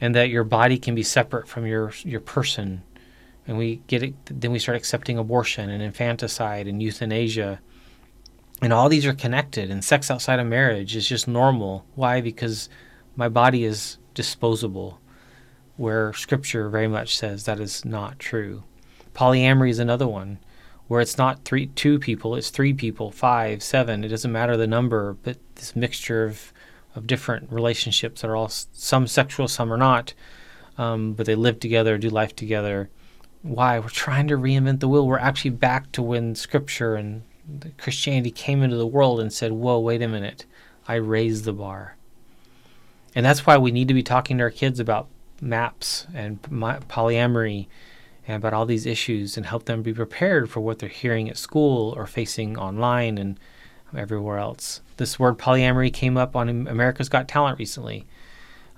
and 0.00 0.16
that 0.16 0.30
your 0.30 0.42
body 0.42 0.78
can 0.78 0.96
be 0.96 1.04
separate 1.04 1.46
from 1.46 1.64
your 1.64 1.92
your 2.02 2.18
person. 2.18 2.82
And 3.46 3.56
we 3.56 3.82
get 3.86 4.02
it 4.02 4.14
then 4.26 4.50
we 4.50 4.58
start 4.58 4.76
accepting 4.76 5.16
abortion 5.16 5.70
and 5.70 5.80
infanticide 5.80 6.66
and 6.66 6.82
euthanasia. 6.82 7.60
And 8.60 8.72
all 8.72 8.88
these 8.88 9.06
are 9.06 9.14
connected 9.14 9.70
and 9.70 9.84
sex 9.84 10.10
outside 10.10 10.40
of 10.40 10.48
marriage 10.48 10.96
is 10.96 11.08
just 11.08 11.28
normal. 11.28 11.86
Why? 11.94 12.20
Because 12.20 12.68
my 13.14 13.28
body 13.28 13.62
is 13.62 13.96
disposable 14.14 14.98
where 15.76 16.12
scripture 16.14 16.68
very 16.68 16.88
much 16.88 17.16
says 17.16 17.44
that 17.44 17.60
is 17.60 17.84
not 17.84 18.18
true. 18.18 18.64
Polyamory 19.14 19.70
is 19.70 19.78
another 19.78 20.08
one 20.08 20.40
where 20.90 21.00
it's 21.00 21.16
not 21.16 21.44
three 21.44 21.68
two 21.68 22.00
people, 22.00 22.34
it's 22.34 22.50
three 22.50 22.74
people, 22.74 23.12
five, 23.12 23.62
seven. 23.62 24.02
It 24.02 24.08
doesn't 24.08 24.32
matter 24.32 24.56
the 24.56 24.66
number, 24.66 25.16
but 25.22 25.36
this 25.54 25.76
mixture 25.76 26.24
of 26.24 26.52
of 26.96 27.06
different 27.06 27.52
relationships 27.52 28.22
that 28.22 28.28
are 28.28 28.34
all 28.34 28.48
some 28.48 29.06
sexual, 29.06 29.46
some 29.46 29.72
are 29.72 29.76
not, 29.76 30.14
um, 30.78 31.12
but 31.12 31.26
they 31.26 31.36
live 31.36 31.60
together, 31.60 31.96
do 31.96 32.10
life 32.10 32.34
together. 32.34 32.90
Why? 33.42 33.78
We're 33.78 33.88
trying 33.88 34.26
to 34.28 34.36
reinvent 34.36 34.80
the 34.80 34.88
wheel. 34.88 35.06
We're 35.06 35.20
actually 35.20 35.52
back 35.52 35.92
to 35.92 36.02
when 36.02 36.34
Scripture 36.34 36.96
and 36.96 37.22
Christianity 37.78 38.32
came 38.32 38.64
into 38.64 38.76
the 38.76 38.84
world 38.84 39.20
and 39.20 39.32
said, 39.32 39.52
"Whoa, 39.52 39.78
wait 39.78 40.02
a 40.02 40.08
minute, 40.08 40.44
I 40.88 40.96
raised 40.96 41.44
the 41.44 41.52
bar." 41.52 41.94
And 43.14 43.24
that's 43.24 43.46
why 43.46 43.58
we 43.58 43.70
need 43.70 43.86
to 43.86 43.94
be 43.94 44.02
talking 44.02 44.38
to 44.38 44.42
our 44.42 44.50
kids 44.50 44.80
about 44.80 45.06
maps 45.40 46.08
and 46.12 46.42
polyamory 46.42 47.68
about 48.28 48.52
all 48.52 48.66
these 48.66 48.86
issues 48.86 49.36
and 49.36 49.46
help 49.46 49.64
them 49.64 49.82
be 49.82 49.92
prepared 49.92 50.50
for 50.50 50.60
what 50.60 50.78
they're 50.78 50.88
hearing 50.88 51.28
at 51.28 51.36
school 51.36 51.92
or 51.96 52.06
facing 52.06 52.56
online 52.56 53.18
and 53.18 53.38
everywhere 53.96 54.38
else. 54.38 54.80
This 54.96 55.18
word 55.18 55.38
polyamory 55.38 55.92
came 55.92 56.16
up 56.16 56.36
on 56.36 56.48
America's 56.48 57.08
Got 57.08 57.28
Talent 57.28 57.58
recently, 57.58 58.06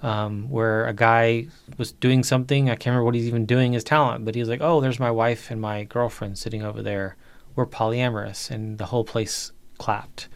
um, 0.02 0.48
where 0.48 0.86
a 0.86 0.94
guy 0.94 1.48
was 1.76 1.92
doing 1.92 2.22
something. 2.22 2.68
I 2.70 2.74
can't 2.74 2.86
remember 2.86 3.04
what 3.04 3.14
he's 3.14 3.26
even 3.26 3.46
doing 3.46 3.74
as 3.74 3.84
talent, 3.84 4.24
but 4.24 4.34
he 4.34 4.40
was 4.40 4.48
like, 4.48 4.60
"Oh, 4.62 4.80
there's 4.80 5.00
my 5.00 5.10
wife 5.10 5.50
and 5.50 5.60
my 5.60 5.84
girlfriend 5.84 6.38
sitting 6.38 6.62
over 6.62 6.82
there. 6.82 7.16
We're 7.54 7.66
polyamorous," 7.66 8.50
and 8.50 8.78
the 8.78 8.86
whole 8.86 9.04
place 9.04 9.52
clapped 9.78 10.28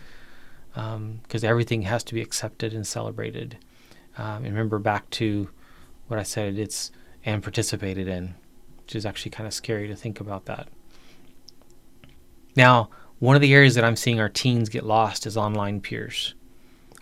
because 0.75 1.45
um, 1.45 1.49
everything 1.49 1.83
has 1.83 2.05
to 2.05 2.15
be 2.15 2.21
accepted 2.21 2.75
and 2.75 2.87
celebrated. 2.87 3.57
Um, 4.19 4.43
remember 4.43 4.79
back 4.79 5.09
to 5.11 5.49
what 6.09 6.21
I 6.21 6.23
said. 6.23 6.59
It's 6.59 6.91
and 7.25 7.43
participated 7.43 8.07
in 8.07 8.35
which 8.87 8.95
is 8.95 9.05
actually 9.05 9.33
kind 9.33 9.49
of 9.49 9.53
scary 9.53 9.89
to 9.89 9.97
think 9.97 10.21
about 10.21 10.45
that. 10.45 10.69
Now, 12.55 12.89
one 13.19 13.35
of 13.35 13.43
the 13.43 13.53
areas 13.53 13.75
that 13.75 13.83
I'm 13.83 13.97
seeing 13.97 14.21
our 14.21 14.29
teens 14.29 14.69
get 14.69 14.87
lost 14.87 15.27
is 15.27 15.37
online 15.37 15.81
peers. 15.81 16.37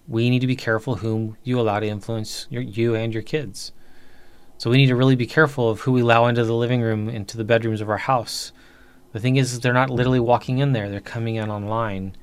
We 0.09 0.31
need 0.31 0.39
to 0.39 0.47
be 0.47 0.57
careful 0.57 0.97
whom 0.97 1.37
you 1.45 1.61
allow 1.61 1.81
to 1.81 1.87
influence 1.87 2.47
your, 2.49 2.63
you 2.63 2.95
and 2.95 3.13
your 3.13 3.23
kids. 3.23 3.73
So 4.57 4.71
we 4.71 4.79
need 4.79 4.87
to 4.87 4.97
really 4.97 5.15
be 5.15 5.27
careful 5.27 5.69
of 5.69 5.81
who 5.81 5.93
we 5.93 6.01
allow 6.01 6.27
into 6.27 6.47
the 6.47 6.55
living 6.55 6.81
room, 6.81 7.11
into 7.11 7.37
the 7.37 7.45
bedrooms 7.45 7.83
of 7.83 7.91
our 7.91 7.99
house. 7.99 8.53
The 9.13 9.21
thing 9.21 9.37
is, 9.37 9.61
they're 9.61 9.75
not 9.75 9.91
literally 9.91 10.21
walking 10.21 10.59
in 10.59 10.73
there; 10.73 10.89
they're 10.89 11.01
coming 11.01 11.35
in 11.35 11.51
online, 11.51 12.17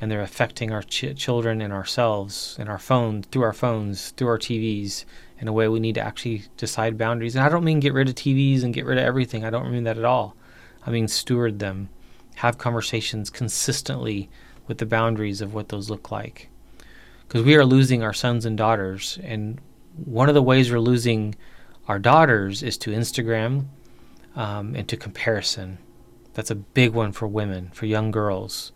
and 0.00 0.10
they're 0.10 0.22
affecting 0.22 0.72
our 0.72 0.82
ch- 0.82 1.16
children 1.16 1.60
and 1.60 1.72
ourselves 1.72 2.56
and 2.58 2.68
our 2.68 2.78
phones 2.78 3.26
through 3.26 3.42
our 3.42 3.52
phones, 3.52 4.10
through 4.10 4.28
our 4.28 4.38
TVs, 4.38 5.04
in 5.38 5.48
a 5.48 5.52
way 5.52 5.68
we 5.68 5.80
need 5.80 5.94
to 5.94 6.00
actually 6.00 6.44
decide 6.56 6.98
boundaries. 6.98 7.36
And 7.36 7.44
I 7.44 7.48
don't 7.48 7.64
mean 7.64 7.80
get 7.80 7.92
rid 7.92 8.08
of 8.08 8.14
TVs 8.14 8.62
and 8.62 8.74
get 8.74 8.86
rid 8.86 8.98
of 8.98 9.04
everything. 9.04 9.44
I 9.44 9.50
don't 9.50 9.70
mean 9.70 9.84
that 9.84 9.98
at 9.98 10.04
all. 10.04 10.34
I 10.86 10.90
mean 10.90 11.08
steward 11.08 11.58
them, 11.58 11.88
have 12.36 12.58
conversations 12.58 13.30
consistently 13.30 14.30
with 14.66 14.78
the 14.78 14.86
boundaries 14.86 15.40
of 15.40 15.54
what 15.54 15.68
those 15.68 15.90
look 15.90 16.10
like. 16.10 16.48
Because 17.26 17.42
we 17.42 17.56
are 17.56 17.64
losing 17.64 18.02
our 18.02 18.12
sons 18.12 18.46
and 18.46 18.56
daughters. 18.56 19.18
And 19.22 19.60
one 19.96 20.28
of 20.28 20.34
the 20.34 20.42
ways 20.42 20.70
we're 20.70 20.78
losing 20.78 21.34
our 21.88 21.98
daughters 21.98 22.62
is 22.62 22.78
to 22.78 22.90
Instagram 22.90 23.66
um, 24.34 24.74
and 24.74 24.88
to 24.88 24.96
comparison. 24.96 25.78
That's 26.34 26.50
a 26.50 26.56
big 26.56 26.92
one 26.92 27.12
for 27.12 27.26
women, 27.26 27.70
for 27.72 27.86
young 27.86 28.10
girls. 28.10 28.72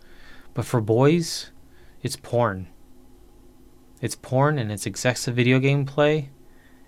But 0.53 0.65
for 0.65 0.81
boys, 0.81 1.51
it's 2.01 2.15
porn. 2.15 2.67
It's 4.01 4.15
porn 4.15 4.57
and 4.57 4.71
it's 4.71 4.85
excessive 4.85 5.35
video 5.35 5.59
game 5.59 5.85
play 5.85 6.29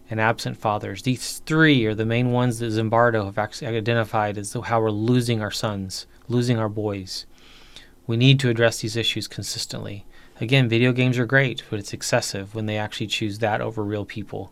and 0.10 0.20
absent 0.20 0.58
fathers. 0.58 1.04
These 1.04 1.40
three 1.46 1.86
are 1.86 1.96
the 1.96 2.06
main 2.06 2.32
ones 2.32 2.60
that 2.60 2.72
Zimbardo 2.72 3.26
have 3.26 3.38
actually 3.38 3.68
identified 3.76 4.38
as 4.38 4.54
how 4.54 4.82
we're 4.82 4.92
losing 4.92 5.42
our 5.42 5.52
sons, 5.52 6.08
losing 6.28 6.58
our 6.58 6.70
boys. 6.70 7.26
We 8.06 8.18
need 8.18 8.40
to 8.42 8.50
address 8.50 8.82
these 8.82 8.98
issues 8.98 9.28
consistently. 9.28 10.06
Again, 10.42 10.68
video 10.68 10.92
games 10.92 11.18
are 11.18 11.26
great, 11.26 11.64
but 11.70 11.80
it's 11.80 11.94
excessive 11.94 12.54
when 12.54 12.66
they 12.66 12.78
actually 12.78 13.08
choose 13.08 13.40
that 13.40 13.62
over 13.62 13.84
real 13.84 14.04
people. 14.04 14.52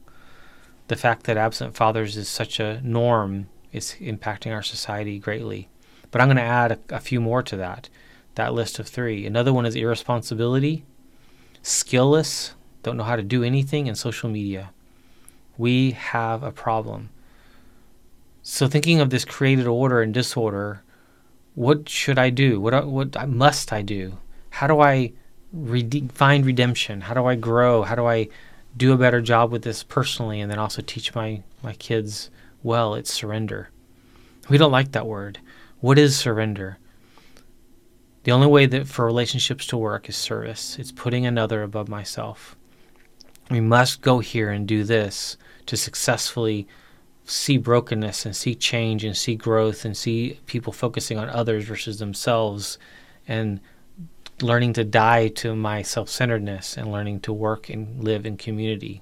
The 0.88 0.95
fact 0.95 1.24
that 1.24 1.38
absent 1.38 1.76
fathers 1.76 2.15
is 2.15 2.30
such 2.30 2.60
a 2.60 2.80
norm 2.82 3.50
is 3.74 3.95
impacting 4.00 4.54
our 4.54 4.63
society 4.63 5.19
greatly. 5.19 5.69
But 6.12 6.21
I'm 6.21 6.28
going 6.28 6.38
to 6.38 6.43
add 6.43 6.71
a, 6.71 6.80
a 6.95 7.00
few 7.00 7.19
more 7.19 7.41
to 7.43 7.58
that, 7.58 7.89
that 8.36 8.54
list 8.54 8.80
of 8.80 8.88
three. 8.88 9.26
Another 9.26 9.54
one 9.54 9.65
is 9.65 9.76
irresponsibility, 9.76 10.84
skillless, 11.63 12.52
don't 12.84 12.98
know 12.98 13.04
how 13.04 13.15
to 13.15 13.24
do 13.24 13.44
anything, 13.44 13.88
and 13.88 13.98
social 13.98 14.30
media 14.30 14.72
we 15.62 15.91
have 15.91 16.41
a 16.41 16.52
problem. 16.52 17.10
So, 18.41 18.67
thinking 18.67 19.00
of 19.00 19.12
this 19.12 19.26
created 19.26 19.67
order 19.67 20.02
and 20.02 20.12
disorder, 20.12 20.82
what 21.54 21.88
should 21.88 22.17
I 22.17 22.32
do? 22.32 22.60
What 22.60 22.74
uh, 22.74 22.82
what 22.84 23.30
must 23.30 23.72
I 23.72 23.84
do? 23.84 24.17
How 24.50 24.65
do 24.65 24.80
I 24.80 25.13
rede- 25.54 26.12
find 26.13 26.46
redemption? 26.46 27.02
How 27.02 27.13
do 27.13 27.26
I 27.26 27.36
grow? 27.36 27.84
How 27.84 27.94
do 27.94 28.08
I 28.08 28.30
do 28.76 28.91
a 28.91 28.98
better 28.98 29.22
job 29.22 29.52
with 29.52 29.62
this 29.62 29.84
personally 29.84 30.41
and 30.41 30.50
then 30.50 30.58
also 30.58 30.82
teach 30.82 31.13
my, 31.13 31.44
my 31.62 31.74
kids 31.74 32.32
well? 32.63 32.96
It's 32.96 33.13
surrender. 33.13 33.70
We 34.50 34.58
don't 34.58 34.72
like 34.72 34.94
that 34.94 35.06
word. 35.06 35.39
What 35.80 36.00
is 36.00 36.17
surrender? 36.17 36.80
The 38.23 38.31
only 38.31 38.47
way 38.47 38.65
that 38.67 38.88
for 38.88 39.05
relationships 39.05 39.65
to 39.67 39.77
work 39.77 40.07
is 40.07 40.15
service. 40.15 40.77
It's 40.77 40.91
putting 40.91 41.25
another 41.25 41.63
above 41.63 41.89
myself. 41.89 42.55
We 43.49 43.62
must 43.62 44.01
go 44.01 44.19
here 44.19 44.51
and 44.51 44.67
do 44.67 44.84
this 44.84 45.38
to 45.65 45.75
successfully 45.75 46.67
see 47.25 47.57
brokenness 47.57 48.25
and 48.25 48.36
see 48.36 48.55
change 48.55 49.03
and 49.03 49.15
see 49.15 49.36
growth 49.36 49.86
and 49.86 49.95
see 49.95 50.39
people 50.45 50.73
focusing 50.73 51.17
on 51.17 51.29
others 51.29 51.65
versus 51.65 51.99
themselves 51.99 52.77
and 53.27 53.60
learning 54.41 54.73
to 54.73 54.84
die 54.84 55.27
to 55.27 55.55
my 55.55 55.81
self 55.81 56.10
centeredness 56.10 56.77
and 56.77 56.91
learning 56.91 57.19
to 57.21 57.34
work 57.34 57.69
and 57.69 58.03
live 58.03 58.25
in 58.25 58.38
community. 58.38 59.01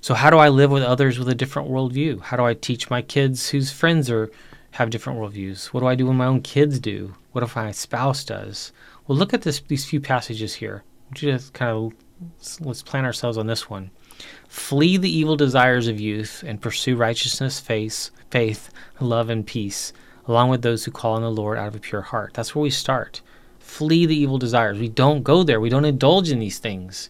So, 0.00 0.14
how 0.14 0.30
do 0.30 0.38
I 0.38 0.48
live 0.48 0.70
with 0.70 0.82
others 0.82 1.18
with 1.18 1.28
a 1.28 1.34
different 1.34 1.68
worldview? 1.68 2.20
How 2.20 2.36
do 2.36 2.44
I 2.44 2.54
teach 2.54 2.90
my 2.90 3.02
kids 3.02 3.50
whose 3.50 3.72
friends 3.72 4.10
are 4.10 4.30
have 4.76 4.90
different 4.90 5.18
worldviews? 5.18 5.66
What 5.66 5.80
do 5.80 5.86
I 5.86 5.94
do 5.94 6.06
when 6.06 6.16
my 6.16 6.26
own 6.26 6.42
kids 6.42 6.78
do? 6.78 7.14
What 7.32 7.42
if 7.42 7.56
my 7.56 7.70
spouse 7.70 8.24
does? 8.24 8.72
Well, 9.06 9.16
look 9.16 9.32
at 9.32 9.40
this, 9.40 9.60
these 9.66 9.86
few 9.86 10.00
passages 10.00 10.54
here. 10.54 10.84
Just 11.14 11.54
kind 11.54 11.70
of 11.70 11.92
let's 12.60 12.82
plan 12.82 13.06
ourselves 13.06 13.38
on 13.38 13.46
this 13.46 13.70
one. 13.70 13.90
Flee 14.48 14.98
the 14.98 15.10
evil 15.10 15.34
desires 15.34 15.88
of 15.88 15.98
youth 15.98 16.44
and 16.46 16.60
pursue 16.60 16.94
righteousness, 16.94 17.58
faith, 17.58 18.10
faith, 18.30 18.70
love, 19.00 19.30
and 19.30 19.46
peace, 19.46 19.94
along 20.26 20.50
with 20.50 20.60
those 20.60 20.84
who 20.84 20.90
call 20.90 21.14
on 21.14 21.22
the 21.22 21.30
Lord 21.30 21.56
out 21.56 21.68
of 21.68 21.76
a 21.76 21.80
pure 21.80 22.02
heart. 22.02 22.34
That's 22.34 22.54
where 22.54 22.62
we 22.62 22.70
start. 22.70 23.22
Flee 23.58 24.04
the 24.04 24.16
evil 24.16 24.36
desires. 24.36 24.78
We 24.78 24.90
don't 24.90 25.22
go 25.22 25.42
there. 25.42 25.60
We 25.60 25.70
don't 25.70 25.86
indulge 25.86 26.30
in 26.30 26.38
these 26.38 26.58
things. 26.58 27.08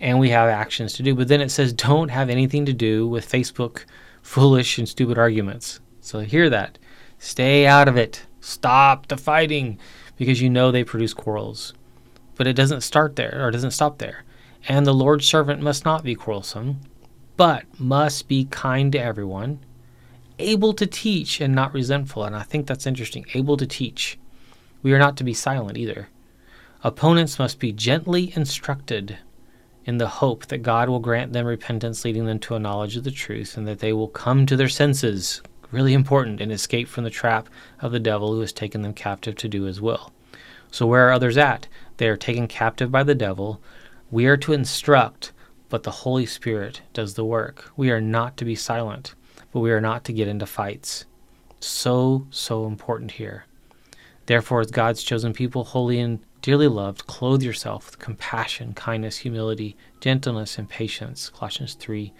And 0.00 0.18
we 0.18 0.28
have 0.30 0.50
actions 0.50 0.92
to 0.94 1.02
do. 1.02 1.14
But 1.14 1.28
then 1.28 1.40
it 1.40 1.50
says, 1.50 1.72
don't 1.72 2.10
have 2.10 2.28
anything 2.28 2.66
to 2.66 2.74
do 2.74 3.08
with 3.08 3.30
Facebook 3.30 3.84
foolish 4.20 4.78
and 4.78 4.88
stupid 4.88 5.18
arguments. 5.18 5.80
So 6.04 6.20
hear 6.20 6.50
that. 6.50 6.78
Stay 7.18 7.66
out 7.66 7.88
of 7.88 7.96
it. 7.96 8.26
Stop 8.38 9.06
the 9.06 9.16
fighting 9.16 9.78
because 10.18 10.42
you 10.42 10.50
know 10.50 10.70
they 10.70 10.84
produce 10.84 11.14
quarrels. 11.14 11.72
But 12.34 12.46
it 12.46 12.52
doesn't 12.52 12.82
start 12.82 13.16
there 13.16 13.40
or 13.42 13.50
doesn't 13.50 13.70
stop 13.70 13.96
there. 13.96 14.22
And 14.68 14.84
the 14.84 14.92
Lord's 14.92 15.26
servant 15.26 15.62
must 15.62 15.86
not 15.86 16.04
be 16.04 16.14
quarrelsome, 16.14 16.80
but 17.38 17.64
must 17.80 18.28
be 18.28 18.44
kind 18.44 18.92
to 18.92 19.00
everyone, 19.00 19.60
able 20.38 20.74
to 20.74 20.86
teach 20.86 21.40
and 21.40 21.54
not 21.54 21.72
resentful. 21.72 22.24
And 22.24 22.36
I 22.36 22.42
think 22.42 22.66
that's 22.66 22.86
interesting. 22.86 23.24
Able 23.32 23.56
to 23.56 23.66
teach. 23.66 24.18
We 24.82 24.92
are 24.92 24.98
not 24.98 25.16
to 25.16 25.24
be 25.24 25.32
silent 25.32 25.78
either. 25.78 26.08
Opponents 26.82 27.38
must 27.38 27.58
be 27.58 27.72
gently 27.72 28.30
instructed 28.36 29.16
in 29.86 29.96
the 29.96 30.08
hope 30.08 30.46
that 30.48 30.58
God 30.58 30.90
will 30.90 31.00
grant 31.00 31.32
them 31.32 31.46
repentance, 31.46 32.04
leading 32.04 32.26
them 32.26 32.40
to 32.40 32.56
a 32.56 32.60
knowledge 32.60 32.98
of 32.98 33.04
the 33.04 33.10
truth, 33.10 33.56
and 33.56 33.66
that 33.66 33.78
they 33.78 33.94
will 33.94 34.08
come 34.08 34.44
to 34.44 34.56
their 34.56 34.68
senses, 34.68 35.40
really 35.70 35.94
important, 35.94 36.40
and 36.40 36.50
escape 36.52 36.88
from 36.88 37.04
the 37.04 37.10
trap 37.10 37.48
of 37.80 37.92
the 37.92 38.00
devil 38.00 38.32
who 38.32 38.40
has 38.40 38.52
taken 38.52 38.82
them 38.82 38.94
captive 38.94 39.36
to 39.36 39.48
do 39.48 39.62
his 39.62 39.80
will. 39.80 40.12
So, 40.70 40.86
where 40.86 41.08
are 41.08 41.12
others 41.12 41.36
at? 41.36 41.68
They 41.96 42.08
are 42.08 42.16
taken 42.16 42.48
captive 42.48 42.90
by 42.90 43.02
the 43.04 43.14
devil. 43.14 43.60
We 44.10 44.26
are 44.26 44.36
to 44.38 44.52
instruct, 44.52 45.32
but 45.68 45.82
the 45.82 45.90
Holy 45.90 46.26
Spirit 46.26 46.82
does 46.92 47.14
the 47.14 47.24
work. 47.24 47.70
We 47.76 47.90
are 47.90 48.00
not 48.00 48.36
to 48.38 48.44
be 48.44 48.54
silent, 48.54 49.14
but 49.52 49.60
we 49.60 49.70
are 49.70 49.80
not 49.80 50.04
to 50.04 50.12
get 50.12 50.28
into 50.28 50.46
fights. 50.46 51.04
So, 51.60 52.26
so 52.30 52.66
important 52.66 53.12
here. 53.12 53.46
Therefore, 54.26 54.60
as 54.60 54.70
God's 54.70 55.02
chosen 55.02 55.32
people, 55.32 55.64
holy 55.64 56.00
and 56.00 56.20
dearly 56.42 56.68
loved, 56.68 57.06
clothe 57.06 57.42
yourself 57.42 57.86
with 57.86 57.98
compassion, 57.98 58.74
kindness, 58.74 59.18
humility, 59.18 59.76
gentleness, 60.00 60.58
and 60.58 60.68
patience. 60.68 61.30
Colossians 61.30 61.74
3 61.74 62.12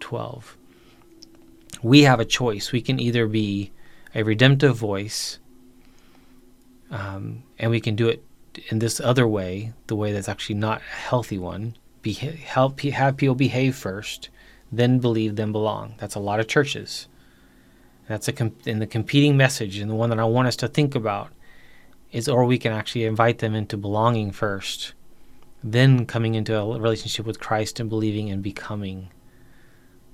12. 0.00 0.56
We 1.82 2.02
have 2.02 2.20
a 2.20 2.24
choice. 2.24 2.72
We 2.72 2.80
can 2.80 3.00
either 3.00 3.26
be 3.26 3.72
a 4.14 4.22
redemptive 4.22 4.76
voice, 4.76 5.38
um, 6.90 7.42
and 7.58 7.70
we 7.70 7.80
can 7.80 7.96
do 7.96 8.08
it 8.08 8.22
in 8.68 8.78
this 8.78 9.00
other 9.00 9.26
way, 9.26 9.72
the 9.86 9.96
way 9.96 10.12
that's 10.12 10.28
actually 10.28 10.56
not 10.56 10.80
a 10.80 10.96
healthy 10.96 11.38
one, 11.38 11.74
be, 12.02 12.12
help 12.12 12.80
have 12.80 13.16
people 13.16 13.34
behave 13.34 13.76
first, 13.76 14.28
then 14.70 14.98
believe, 14.98 15.36
then 15.36 15.52
belong. 15.52 15.94
That's 15.98 16.14
a 16.14 16.20
lot 16.20 16.40
of 16.40 16.48
churches. 16.48 17.08
That's 18.08 18.28
a 18.28 18.32
com- 18.32 18.56
in 18.66 18.78
the 18.78 18.86
competing 18.86 19.36
message, 19.36 19.78
and 19.78 19.90
the 19.90 19.94
one 19.94 20.10
that 20.10 20.18
I 20.18 20.24
want 20.24 20.48
us 20.48 20.56
to 20.56 20.68
think 20.68 20.94
about 20.94 21.30
is, 22.10 22.28
or 22.28 22.44
we 22.44 22.58
can 22.58 22.72
actually 22.72 23.04
invite 23.04 23.38
them 23.38 23.54
into 23.54 23.76
belonging 23.76 24.32
first, 24.32 24.92
then 25.64 26.04
coming 26.04 26.34
into 26.34 26.58
a 26.58 26.78
relationship 26.78 27.24
with 27.24 27.40
Christ 27.40 27.80
and 27.80 27.88
believing 27.88 28.28
and 28.30 28.42
becoming. 28.42 29.10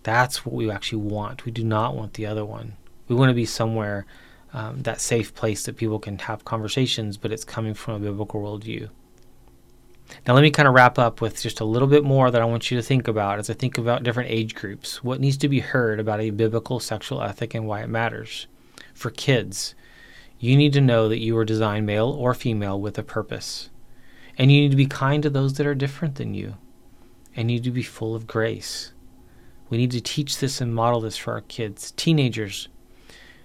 That's 0.09 0.47
what 0.47 0.55
we 0.55 0.71
actually 0.71 1.03
want. 1.03 1.44
We 1.44 1.53
do 1.53 1.62
not 1.62 1.94
want 1.94 2.14
the 2.14 2.25
other 2.25 2.42
one. 2.42 2.79
We 3.09 3.14
want 3.14 3.29
to 3.29 3.35
be 3.35 3.44
somewhere 3.44 4.07
um, 4.55 4.81
that 4.85 5.03
safe 5.03 5.35
place 5.35 5.66
that 5.66 5.77
people 5.77 5.99
can 5.99 6.18
have 6.21 6.47
conversations, 6.47 7.18
but 7.18 7.31
it's 7.31 7.44
coming 7.44 7.75
from 7.75 7.97
a 7.97 8.07
biblical 8.07 8.40
worldview. 8.40 8.88
Now, 10.27 10.33
let 10.33 10.40
me 10.40 10.51
kind 10.51 10.66
of 10.66 10.73
wrap 10.73 10.99
up 10.99 11.21
with 11.21 11.42
just 11.42 11.61
a 11.61 11.66
little 11.66 11.87
bit 11.87 12.05
more 12.05 12.31
that 12.31 12.40
I 12.40 12.47
want 12.47 12.71
you 12.71 12.79
to 12.79 12.83
think 12.83 13.07
about 13.07 13.38
as 13.38 13.51
I 13.51 13.53
think 13.53 13.77
about 13.77 14.03
different 14.03 14.31
age 14.31 14.55
groups. 14.55 15.05
What 15.05 15.21
needs 15.21 15.37
to 15.37 15.47
be 15.47 15.61
heard 15.61 16.01
about 16.01 16.23
a 16.23 16.31
biblical 16.31 16.81
sexual 16.81 17.21
ethic 17.21 17.53
and 17.53 17.66
why 17.66 17.83
it 17.83 17.90
matters? 17.90 18.47
For 18.94 19.11
kids, 19.11 19.75
you 20.38 20.57
need 20.57 20.73
to 20.73 20.81
know 20.81 21.11
that 21.11 21.21
you 21.21 21.37
are 21.37 21.44
designed 21.44 21.85
male 21.85 22.09
or 22.09 22.33
female 22.33 22.81
with 22.81 22.97
a 22.97 23.03
purpose. 23.03 23.68
And 24.38 24.51
you 24.51 24.62
need 24.62 24.71
to 24.71 24.77
be 24.77 24.87
kind 24.87 25.23
to 25.23 25.29
those 25.29 25.53
that 25.59 25.66
are 25.66 25.75
different 25.75 26.14
than 26.14 26.33
you. 26.33 26.55
And 27.37 27.51
you 27.51 27.59
need 27.59 27.64
to 27.64 27.71
be 27.71 27.83
full 27.83 28.14
of 28.14 28.27
grace. 28.27 28.94
We 29.71 29.79
need 29.79 29.91
to 29.93 30.01
teach 30.01 30.39
this 30.39 30.61
and 30.61 30.75
model 30.75 31.01
this 31.01 31.17
for 31.17 31.33
our 31.33 31.43
kids. 31.43 31.93
Teenagers, 31.97 32.69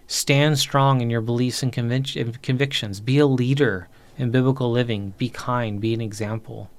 Stand 0.07 0.59
strong 0.59 1.01
in 1.01 1.09
your 1.09 1.21
beliefs 1.21 1.63
and 1.63 1.71
convic- 1.71 2.41
convictions. 2.41 2.99
Be 2.99 3.17
a 3.19 3.25
leader 3.25 3.87
in 4.17 4.31
biblical 4.31 4.69
living. 4.69 5.13
Be 5.17 5.29
kind. 5.29 5.79
Be 5.79 5.93
an 5.93 6.01
example. 6.01 6.69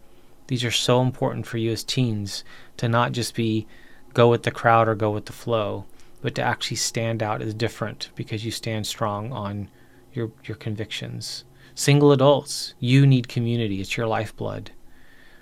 These 0.47 0.63
are 0.63 0.71
so 0.71 1.01
important 1.01 1.47
for 1.47 1.59
you 1.59 1.73
as 1.73 1.83
teens 1.83 2.45
to 2.77 2.89
not 2.89 3.13
just 3.13 3.35
be 3.35 3.67
go 4.13 4.29
with 4.29 4.43
the 4.43 4.51
crowd 4.51 4.87
or 4.89 4.95
go 4.95 5.11
with 5.11 5.27
the 5.27 5.33
flow, 5.33 5.87
but 6.21 6.35
to 6.37 6.43
actually 6.43 6.77
stand 6.77 7.23
out 7.23 7.43
as 7.43 7.55
different 7.55 8.11
because 8.15 8.45
you 8.45 8.51
stand 8.51 8.87
strong 8.87 9.33
on 9.33 9.69
your, 10.13 10.31
your 10.45 10.57
convictions. 10.57 11.45
Single 11.75 12.13
adults, 12.13 12.75
you 12.79 13.07
need 13.07 13.27
community. 13.27 13.81
It's 13.81 13.97
your 13.97 14.07
lifeblood. 14.07 14.71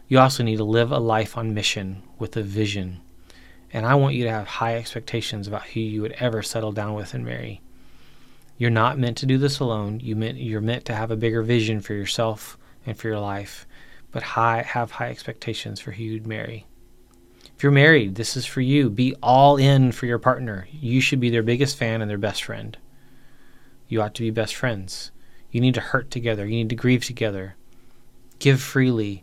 You 0.08 0.18
also 0.18 0.42
need 0.42 0.56
to 0.56 0.64
live 0.64 0.92
a 0.92 0.98
life 0.98 1.36
on 1.36 1.52
mission 1.52 2.02
with 2.18 2.36
a 2.36 2.42
vision. 2.42 3.00
And 3.72 3.86
I 3.86 3.94
want 3.94 4.14
you 4.14 4.24
to 4.24 4.30
have 4.30 4.46
high 4.46 4.76
expectations 4.76 5.48
about 5.48 5.64
who 5.64 5.80
you 5.80 6.02
would 6.02 6.12
ever 6.12 6.42
settle 6.42 6.72
down 6.72 6.94
with 6.94 7.14
and 7.14 7.24
marry. 7.24 7.62
You're 8.58 8.70
not 8.70 8.98
meant 8.98 9.16
to 9.18 9.26
do 9.26 9.38
this 9.38 9.60
alone. 9.60 10.00
You 10.00 10.14
meant 10.14 10.38
you're 10.38 10.60
meant 10.60 10.84
to 10.86 10.94
have 10.94 11.10
a 11.10 11.16
bigger 11.16 11.42
vision 11.42 11.80
for 11.80 11.94
yourself 11.94 12.58
and 12.84 12.96
for 12.96 13.08
your 13.08 13.18
life, 13.18 13.66
but 14.10 14.22
high 14.22 14.62
have 14.62 14.90
high 14.90 15.10
expectations 15.10 15.80
for 15.80 15.92
who 15.92 16.02
you'd 16.02 16.26
marry. 16.26 16.66
If 17.56 17.62
you're 17.62 17.72
married, 17.72 18.16
this 18.16 18.36
is 18.36 18.44
for 18.44 18.60
you. 18.60 18.90
Be 18.90 19.14
all 19.22 19.56
in 19.56 19.92
for 19.92 20.06
your 20.06 20.18
partner. 20.18 20.66
You 20.72 21.00
should 21.00 21.20
be 21.20 21.30
their 21.30 21.42
biggest 21.44 21.76
fan 21.76 22.02
and 22.02 22.10
their 22.10 22.18
best 22.18 22.42
friend. 22.42 22.76
You 23.88 24.02
ought 24.02 24.14
to 24.16 24.22
be 24.22 24.30
best 24.30 24.56
friends. 24.56 25.12
You 25.52 25.60
need 25.60 25.74
to 25.74 25.80
hurt 25.80 26.10
together. 26.10 26.44
You 26.44 26.56
need 26.56 26.70
to 26.70 26.74
grieve 26.74 27.04
together. 27.04 27.54
Give 28.38 28.60
freely 28.60 29.22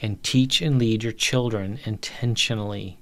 and 0.00 0.22
teach 0.22 0.62
and 0.62 0.78
lead 0.78 1.02
your 1.02 1.12
children 1.12 1.80
intentionally. 1.84 2.99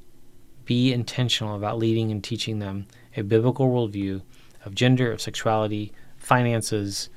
Be 0.68 0.92
intentional 0.92 1.56
about 1.56 1.78
leading 1.78 2.10
and 2.10 2.22
teaching 2.22 2.58
them 2.58 2.88
a 3.16 3.22
biblical 3.22 3.70
worldview 3.70 4.20
of 4.66 4.74
gender, 4.74 5.10
of 5.10 5.18
sexuality, 5.18 5.94
finances, 6.18 7.08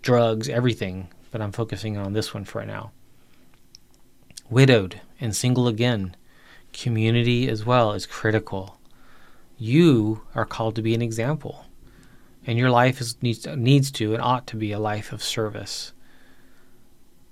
drugs, 0.00 0.48
everything, 0.48 1.08
but 1.30 1.42
I'm 1.42 1.52
focusing 1.52 1.98
on 1.98 2.14
this 2.14 2.32
one 2.32 2.46
for 2.46 2.64
now. 2.64 2.92
Widowed 4.48 5.02
and 5.20 5.36
single 5.36 5.68
again, 5.68 6.16
community 6.72 7.50
as 7.50 7.66
well 7.66 7.92
is 7.92 8.06
critical. 8.06 8.80
You 9.58 10.22
are 10.34 10.46
called 10.46 10.74
to 10.76 10.82
be 10.82 10.94
an 10.94 11.02
example, 11.02 11.66
and 12.46 12.56
your 12.56 12.70
life 12.70 12.98
is, 13.02 13.22
needs, 13.22 13.46
needs 13.46 13.90
to 13.90 14.14
and 14.14 14.22
ought 14.22 14.46
to 14.46 14.56
be 14.56 14.72
a 14.72 14.78
life 14.78 15.12
of 15.12 15.22
service. 15.22 15.92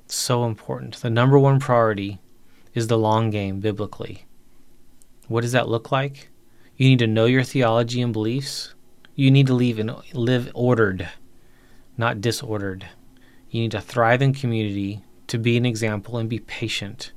So 0.08 0.44
important. 0.44 0.96
The 0.96 1.08
number 1.08 1.38
one 1.38 1.58
priority 1.58 2.18
is 2.74 2.88
the 2.88 2.98
long 2.98 3.30
game 3.30 3.60
biblically. 3.60 4.26
What 5.28 5.42
does 5.42 5.52
that 5.52 5.68
look 5.68 5.92
like? 5.92 6.30
You 6.76 6.88
need 6.88 6.98
to 7.00 7.06
know 7.06 7.26
your 7.26 7.44
theology 7.44 8.00
and 8.00 8.12
beliefs. 8.12 8.74
You 9.14 9.30
need 9.30 9.46
to 9.48 9.54
live, 9.54 9.78
in, 9.78 9.94
live 10.12 10.50
ordered, 10.54 11.08
not 11.96 12.20
disordered. 12.20 12.86
You 13.50 13.62
need 13.62 13.72
to 13.72 13.80
thrive 13.80 14.22
in 14.22 14.32
community, 14.32 15.02
to 15.26 15.38
be 15.38 15.56
an 15.56 15.66
example, 15.66 16.18
and 16.18 16.28
be 16.28 16.38
patient. 16.38 17.12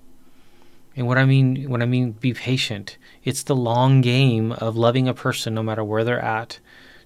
And 0.95 1.07
what 1.07 1.17
I 1.17 1.25
mean, 1.25 1.69
when 1.69 1.81
I 1.81 1.85
mean 1.85 2.11
be 2.11 2.33
patient, 2.33 2.97
it's 3.23 3.43
the 3.43 3.55
long 3.55 4.01
game 4.01 4.51
of 4.51 4.75
loving 4.75 5.07
a 5.07 5.13
person, 5.13 5.53
no 5.53 5.63
matter 5.63 5.83
where 5.83 6.03
they're 6.03 6.19
at, 6.19 6.59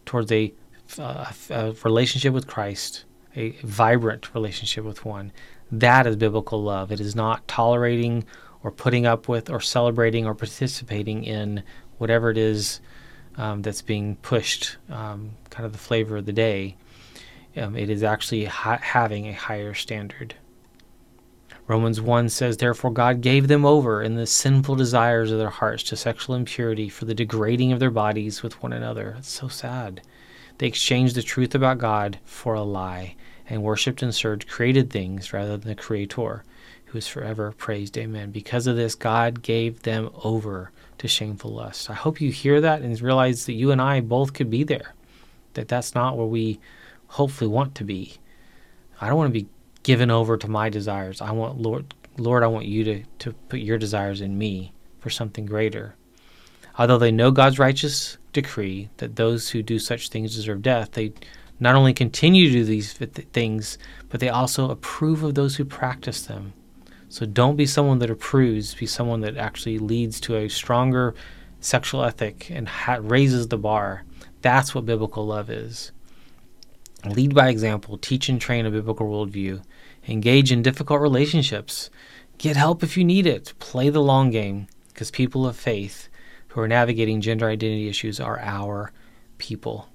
towards 0.05 0.31
a, 0.31 0.53
a, 0.97 1.33
a 1.49 1.71
relationship 1.83 2.33
with 2.33 2.47
Christ, 2.47 3.05
a 3.35 3.51
vibrant 3.63 4.33
relationship 4.33 4.85
with 4.85 5.05
one. 5.05 5.31
That 5.71 6.07
is 6.07 6.15
biblical 6.15 6.63
love. 6.63 6.91
It 6.91 6.99
is 6.99 7.15
not 7.15 7.47
tolerating 7.47 8.23
or 8.65 8.71
putting 8.71 9.05
up 9.05 9.27
with 9.27 9.47
or 9.51 9.61
celebrating 9.61 10.25
or 10.25 10.33
participating 10.33 11.23
in 11.23 11.61
whatever 11.99 12.31
it 12.31 12.37
is 12.37 12.81
um, 13.37 13.61
that's 13.61 13.83
being 13.83 14.15
pushed, 14.17 14.77
um, 14.89 15.29
kind 15.51 15.67
of 15.67 15.71
the 15.71 15.77
flavor 15.77 16.17
of 16.17 16.25
the 16.25 16.33
day. 16.33 16.75
Um, 17.55 17.75
it 17.75 17.91
is 17.91 18.01
actually 18.01 18.45
ha- 18.45 18.79
having 18.81 19.27
a 19.27 19.33
higher 19.33 19.75
standard. 19.75 20.33
Romans 21.67 22.01
1 22.01 22.27
says, 22.29 22.57
Therefore 22.57 22.89
God 22.89 23.21
gave 23.21 23.47
them 23.47 23.65
over 23.65 24.01
in 24.01 24.15
the 24.15 24.25
sinful 24.25 24.75
desires 24.75 25.31
of 25.31 25.37
their 25.37 25.51
hearts 25.51 25.83
to 25.83 25.95
sexual 25.95 26.33
impurity 26.35 26.89
for 26.89 27.05
the 27.05 27.13
degrading 27.13 27.71
of 27.71 27.79
their 27.79 27.91
bodies 27.91 28.41
with 28.41 28.63
one 28.63 28.73
another. 28.73 29.15
It's 29.19 29.29
so 29.29 29.47
sad. 29.47 30.01
They 30.57 30.65
exchanged 30.65 31.13
the 31.13 31.21
truth 31.21 31.53
about 31.53 31.77
God 31.77 32.17
for 32.25 32.55
a 32.55 32.63
lie 32.63 33.15
and 33.47 33.61
worshipped 33.61 34.01
and 34.01 34.13
served 34.13 34.47
created 34.47 34.89
things 34.89 35.33
rather 35.33 35.55
than 35.55 35.67
the 35.67 35.75
Creator, 35.75 36.43
who 36.95 36.99
is 36.99 37.07
forever 37.07 37.53
praised. 37.57 37.97
Amen. 37.97 38.31
Because 38.31 38.67
of 38.67 38.77
this, 38.77 38.95
God 38.95 39.41
gave 39.41 39.81
them 39.81 40.09
over 40.23 40.71
to 40.97 41.09
shameful 41.09 41.51
lust. 41.51 41.89
I 41.89 41.93
hope 41.93 42.21
you 42.21 42.31
hear 42.31 42.61
that 42.61 42.81
and 42.81 43.01
realize 43.01 43.45
that 43.45 43.53
you 43.53 43.71
and 43.71 43.81
I 43.81 43.99
both 43.99 44.33
could 44.33 44.49
be 44.49 44.63
there, 44.63 44.93
that 45.55 45.67
that's 45.67 45.93
not 45.93 46.15
where 46.15 46.25
we 46.25 46.57
hopefully 47.07 47.49
want 47.49 47.75
to 47.75 47.83
be. 47.83 48.13
I 49.01 49.09
don't 49.09 49.17
want 49.17 49.33
to 49.33 49.41
be 49.41 49.49
given 49.83 50.09
over 50.09 50.37
to 50.37 50.47
my 50.47 50.69
desires. 50.69 51.19
I 51.19 51.31
want 51.31 51.59
Lord 51.59 51.93
Lord, 52.17 52.43
I 52.43 52.47
want 52.47 52.65
you 52.65 52.85
to, 52.85 53.03
to 53.19 53.33
put 53.49 53.59
your 53.59 53.77
desires 53.77 54.21
in 54.21 54.37
me 54.37 54.71
for 54.99 55.09
something 55.09 55.45
greater. 55.45 55.95
Although 56.77 56.97
they 56.97 57.11
know 57.11 57.29
God's 57.29 57.59
righteous 57.59 58.17
decree 58.31 58.89
that 58.97 59.17
those 59.17 59.49
who 59.49 59.61
do 59.61 59.79
such 59.79 60.07
things 60.07 60.33
deserve 60.33 60.61
death, 60.61 60.93
they 60.93 61.11
not 61.59 61.75
only 61.75 61.93
continue 61.93 62.47
to 62.47 62.53
do 62.53 62.63
these 62.63 62.93
things, 62.93 63.77
but 64.07 64.21
they 64.21 64.29
also 64.29 64.71
approve 64.71 65.23
of 65.23 65.35
those 65.35 65.57
who 65.57 65.65
practice 65.65 66.21
them. 66.25 66.53
So 67.15 67.25
don't 67.25 67.55
be 67.55 67.65
someone 67.65 67.99
that 67.99 68.09
approves, 68.09 68.75
be 68.75 68.85
someone 68.85 69.21
that 69.21 69.37
actually 69.37 69.79
leads 69.79 70.19
to 70.19 70.35
a 70.35 70.49
stronger 70.49 71.15
sexual 71.61 72.03
ethic 72.03 72.51
and 72.51 72.67
ha- 72.67 72.99
raises 72.99 73.47
the 73.47 73.57
bar. 73.57 74.03
That's 74.41 74.75
what 74.75 74.85
biblical 74.85 75.25
love 75.25 75.49
is. 75.49 75.93
Lead 77.05 77.33
by 77.33 77.47
example, 77.47 77.97
teach 77.97 78.27
and 78.27 78.41
train 78.41 78.65
a 78.65 78.69
biblical 78.69 79.07
worldview, 79.07 79.63
engage 80.09 80.51
in 80.51 80.61
difficult 80.61 80.99
relationships, 80.99 81.89
get 82.37 82.57
help 82.57 82.83
if 82.83 82.97
you 82.97 83.05
need 83.05 83.25
it, 83.25 83.53
play 83.59 83.87
the 83.89 84.01
long 84.01 84.29
game, 84.29 84.67
because 84.89 85.09
people 85.09 85.47
of 85.47 85.55
faith 85.55 86.09
who 86.49 86.59
are 86.59 86.67
navigating 86.67 87.21
gender 87.21 87.47
identity 87.47 87.87
issues 87.87 88.19
are 88.19 88.41
our 88.41 88.91
people. 89.37 89.87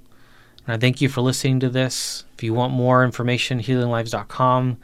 And 0.66 0.74
I 0.74 0.78
thank 0.78 1.02
you 1.02 1.10
for 1.10 1.20
listening 1.20 1.60
to 1.60 1.68
this. 1.68 2.24
If 2.38 2.42
you 2.42 2.54
want 2.54 2.72
more 2.72 3.04
information, 3.04 3.60
healinglives.com. 3.60 4.78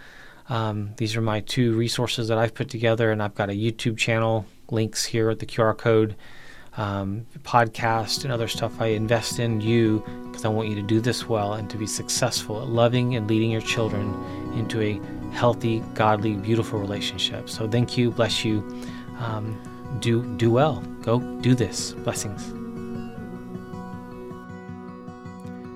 Um, 0.48 0.92
these 0.96 1.16
are 1.16 1.20
my 1.20 1.40
two 1.40 1.74
resources 1.74 2.28
that 2.28 2.38
I've 2.38 2.54
put 2.54 2.68
together, 2.68 3.10
and 3.10 3.22
I've 3.22 3.34
got 3.34 3.50
a 3.50 3.54
YouTube 3.54 3.98
channel, 3.98 4.46
links 4.70 5.04
here 5.04 5.30
at 5.30 5.38
the 5.38 5.46
QR 5.46 5.76
code 5.76 6.16
um, 6.76 7.26
podcast 7.42 8.24
and 8.24 8.32
other 8.32 8.48
stuff. 8.48 8.80
I 8.80 8.88
invest 8.88 9.38
in 9.38 9.60
you 9.60 10.04
because 10.26 10.44
I 10.44 10.48
want 10.48 10.68
you 10.68 10.74
to 10.76 10.82
do 10.82 11.00
this 11.00 11.28
well 11.28 11.54
and 11.54 11.68
to 11.70 11.78
be 11.78 11.86
successful 11.86 12.60
at 12.60 12.68
loving 12.68 13.16
and 13.16 13.28
leading 13.28 13.50
your 13.50 13.62
children 13.62 14.14
into 14.54 14.80
a 14.80 15.00
healthy, 15.34 15.80
godly, 15.94 16.34
beautiful 16.34 16.78
relationship. 16.78 17.48
So 17.48 17.68
thank 17.68 17.96
you, 17.96 18.10
bless 18.10 18.44
you. 18.44 18.58
Um, 19.18 19.58
do 20.00 20.22
do 20.36 20.50
well. 20.50 20.82
Go 21.02 21.20
do 21.40 21.54
this. 21.54 21.92
Blessings. 21.92 22.65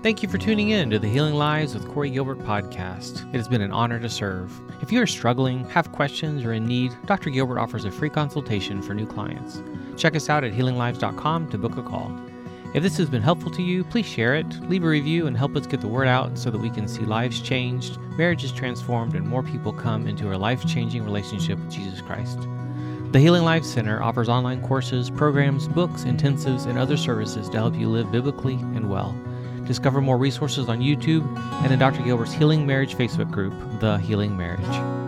Thank 0.02 0.22
you 0.22 0.30
for 0.30 0.38
tuning 0.38 0.70
in 0.70 0.88
to 0.88 0.98
the 0.98 1.10
Healing 1.10 1.34
Lives 1.34 1.74
with 1.74 1.86
Corey 1.86 2.08
Gilbert 2.08 2.38
podcast. 2.38 3.28
It 3.34 3.36
has 3.36 3.48
been 3.48 3.60
an 3.60 3.70
honor 3.70 4.00
to 4.00 4.08
serve. 4.08 4.58
If 4.80 4.90
you 4.90 5.02
are 5.02 5.06
struggling, 5.06 5.68
have 5.68 5.92
questions, 5.92 6.42
or 6.42 6.54
in 6.54 6.64
need, 6.64 6.96
Dr. 7.04 7.28
Gilbert 7.28 7.58
offers 7.58 7.84
a 7.84 7.90
free 7.90 8.08
consultation 8.08 8.80
for 8.80 8.94
new 8.94 9.04
clients. 9.04 9.62
Check 9.98 10.16
us 10.16 10.30
out 10.30 10.42
at 10.42 10.54
healinglives.com 10.54 11.50
to 11.50 11.58
book 11.58 11.76
a 11.76 11.82
call. 11.82 12.18
If 12.72 12.82
this 12.82 12.96
has 12.96 13.10
been 13.10 13.20
helpful 13.20 13.50
to 13.50 13.62
you, 13.62 13.84
please 13.84 14.06
share 14.06 14.36
it, 14.36 14.46
leave 14.70 14.84
a 14.84 14.88
review, 14.88 15.26
and 15.26 15.36
help 15.36 15.54
us 15.54 15.66
get 15.66 15.82
the 15.82 15.86
word 15.86 16.08
out 16.08 16.38
so 16.38 16.50
that 16.50 16.62
we 16.62 16.70
can 16.70 16.88
see 16.88 17.02
lives 17.02 17.42
changed, 17.42 17.98
marriages 18.16 18.52
transformed, 18.52 19.14
and 19.14 19.28
more 19.28 19.42
people 19.42 19.70
come 19.70 20.06
into 20.06 20.34
a 20.34 20.38
life 20.38 20.66
changing 20.66 21.04
relationship 21.04 21.58
with 21.58 21.70
Jesus 21.70 22.00
Christ. 22.00 22.38
The 23.12 23.20
Healing 23.20 23.44
Life 23.44 23.64
Center 23.64 24.02
offers 24.02 24.30
online 24.30 24.62
courses, 24.62 25.10
programs, 25.10 25.68
books, 25.68 26.04
intensives, 26.04 26.66
and 26.66 26.78
other 26.78 26.96
services 26.96 27.50
to 27.50 27.58
help 27.58 27.74
you 27.74 27.90
live 27.90 28.10
biblically 28.10 28.54
and 28.54 28.88
well. 28.88 29.14
Discover 29.70 30.00
more 30.00 30.18
resources 30.18 30.68
on 30.68 30.80
YouTube 30.80 31.24
and 31.62 31.72
in 31.72 31.78
Dr. 31.78 32.02
Gilbert's 32.02 32.32
Healing 32.32 32.66
Marriage 32.66 32.96
Facebook 32.96 33.30
group, 33.30 33.54
The 33.78 33.98
Healing 33.98 34.36
Marriage. 34.36 34.99